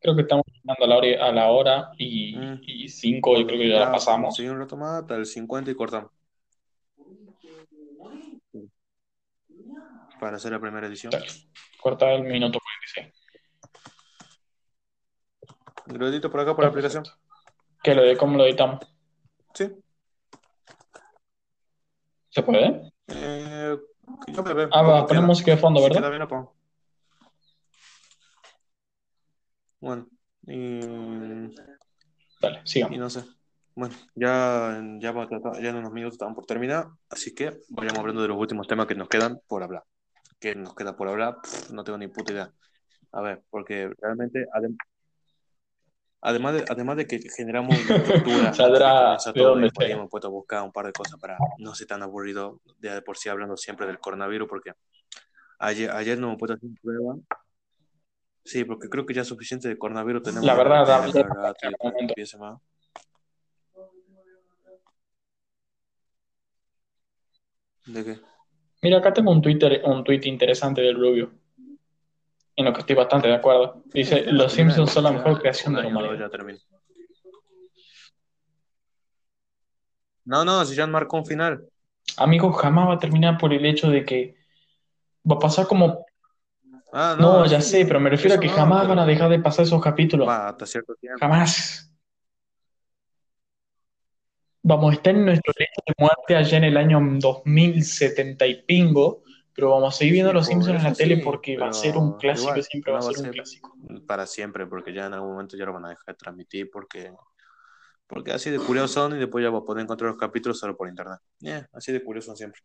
[0.00, 2.60] creo que estamos llegando a la hora, a la hora y, Mm.
[2.62, 4.34] y cinco, yo creo que ya la pasamos.
[4.34, 6.10] Seguimos un rato más hasta el 50 y cortamos.
[10.18, 11.10] Para hacer la primera edición.
[11.10, 11.26] Dale.
[11.80, 12.58] Corta el minuto
[12.94, 13.14] 46.
[15.98, 17.04] Lo edito por acá por la aplicación.
[17.82, 18.80] ¿Qué lo de cómo lo editamos?
[19.54, 19.68] Sí.
[22.28, 22.92] ¿Se puede?
[23.08, 23.76] Eh,
[24.28, 24.68] yo me veo.
[24.72, 25.26] Ah, va a ¿Cómo poner queda?
[25.26, 25.98] música de fondo, ¿verdad?
[26.00, 26.54] queda bien, lo pongo.
[29.80, 30.06] Bueno,
[30.46, 30.80] y,
[32.40, 32.98] Dale, y sigamos.
[32.98, 33.24] no sé.
[33.74, 35.12] Bueno, ya, ya,
[35.60, 38.86] ya en unos minutos estamos por terminar, así que vayamos hablando de los últimos temas
[38.86, 39.84] que nos quedan por hablar.
[40.38, 41.36] ¿Qué nos queda por hablar?
[41.42, 42.52] Pff, no tengo ni puta idea.
[43.12, 44.76] A ver, porque realmente, adem-
[46.20, 47.76] además de, además de que generamos
[48.54, 49.94] Saldrá de comenzar de todo, donde y después esté.
[49.94, 53.02] hemos puesto a buscar un par de cosas para no ser tan aburrido de, de
[53.02, 54.72] por sí hablando siempre del coronavirus, porque
[55.58, 57.16] ayer, ayer nos hemos puesto a hacer prueba.
[58.44, 60.22] Sí, porque creo que ya es suficiente de coronavirus.
[60.22, 60.98] Tenemos La verdad, la
[62.38, 62.60] más.
[67.86, 68.20] ¿De qué?
[68.82, 71.32] Mira, acá tengo un Twitter, un tweet interesante del Rubio,
[72.56, 73.82] en lo que estoy bastante de acuerdo.
[73.92, 76.30] Dice, los Simpsons son la mejor creación de la humanidad.
[76.30, 76.56] ya.
[80.24, 81.66] No, no, si ya marcó un final.
[82.16, 84.36] Amigo, jamás va a terminar por el hecho de que
[85.28, 86.06] va a pasar como...
[86.92, 88.98] Ah, No, no, ya sí, sé, pero me refiero a que no, jamás pero van
[89.00, 90.28] a dejar de pasar esos capítulos.
[90.28, 91.18] va hasta cierto tiempo.
[91.20, 91.86] Jamás.
[94.62, 99.22] Vamos a estar en nuestro lecho de muerte allá en el año 2070 y pingo,
[99.54, 101.96] pero vamos a seguir viendo Sí, Los Simpsons en la tele porque va a ser
[101.96, 103.76] un clásico, igual, siempre va no va a ser un clásico.
[104.06, 107.10] para siempre, porque ya en algún momento ya lo van a dejar de transmitir, porque,
[108.06, 110.76] porque así de curiosos son y después ya va a poder encontrar los capítulos solo
[110.76, 111.20] por internet.
[111.42, 112.60] Eh, así de curiosos son siempre.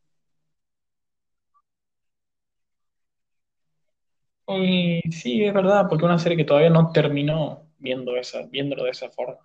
[4.48, 8.84] Y sí, es verdad, porque es una serie que todavía no terminó viendo esa, viéndolo
[8.84, 9.38] de esa forma.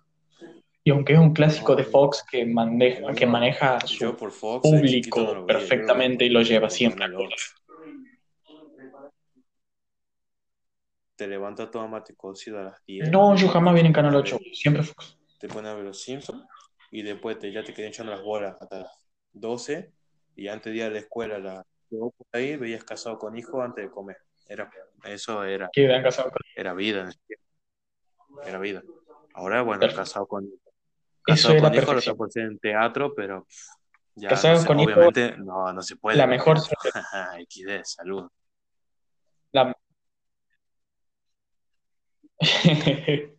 [0.83, 6.25] Y aunque es un clásico de Fox que maneja, que maneja a su público perfectamente
[6.25, 7.05] y lo lleva siempre.
[7.15, 7.35] 8.
[11.15, 11.27] Te
[11.87, 14.55] mate cocido a las 10 No, yo jamás vi en Canal pones a 8, ver,
[14.55, 15.17] siempre Fox.
[15.39, 16.43] te pones a ver los Simpsons
[16.89, 19.91] y después te, ya te quedan echando las bolas hasta las 12
[20.35, 23.37] y antes de ir a la escuela, a las 2 por ahí, veías casado con
[23.37, 24.17] hijo antes de comer.
[24.51, 24.69] Era,
[25.05, 27.45] eso era, Que dan casado con- era vida en ese tiempo.
[28.45, 28.83] era vida.
[29.33, 30.01] Ahora, bueno, Perfecto.
[30.01, 30.53] casado con, Eso
[31.23, 32.01] casado es la con hijo, lo
[32.41, 33.47] en teatro, pero
[34.15, 36.57] ya no Casado sé, con hijo, obviamente no, no se puede la mejor.
[37.47, 38.29] XD, salud.
[39.53, 39.73] la-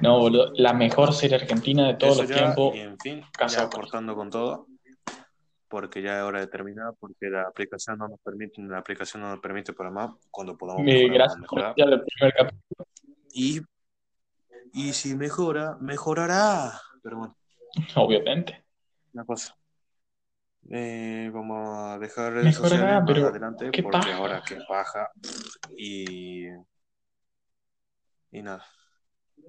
[0.00, 3.22] No, boludo, la mejor serie argentina de todos Eso los ya, tiempos, y en fin,
[3.36, 4.66] Casado ya cortando con todo,
[5.68, 9.30] porque ya es hora de terminar, porque la aplicación no nos permite, la aplicación no
[9.30, 11.70] nos permite para más, cuando podamos a gracias mejorar.
[11.76, 12.88] escuchar el primer capítulo.
[13.32, 13.60] Y,
[14.72, 16.72] y si mejora, mejorará.
[17.02, 17.36] Pero bueno,
[17.96, 18.64] Obviamente.
[19.12, 19.56] una cosa.
[20.68, 24.16] Eh, vamos a dejar redes Mejorará, sociales más pero adelante, porque paja.
[24.16, 25.10] ahora que baja
[25.76, 26.46] y,
[28.32, 28.64] y nada.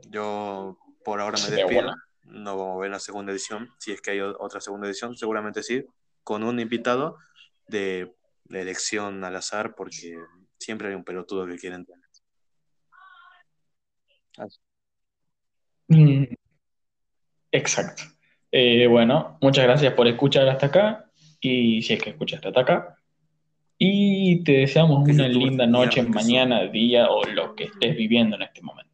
[0.09, 1.81] Yo por ahora me despido.
[1.81, 1.95] bueno.
[2.23, 3.69] No vamos a ver la segunda edición.
[3.79, 5.83] Si es que hay otra segunda edición, seguramente sí.
[6.27, 7.15] Con un invitado
[7.69, 8.13] de,
[8.43, 10.17] de elección al azar, porque
[10.59, 11.97] siempre hay un pelotudo que quiere entrar.
[15.87, 16.25] Mm,
[17.49, 18.03] Exacto.
[18.51, 21.09] Eh, bueno, muchas gracias por escuchar hasta acá.
[21.39, 22.97] Y si es que escuchaste hasta acá.
[23.77, 28.61] Y te deseamos una linda noche, mañana, día o lo que estés viviendo en este
[28.61, 28.86] momento.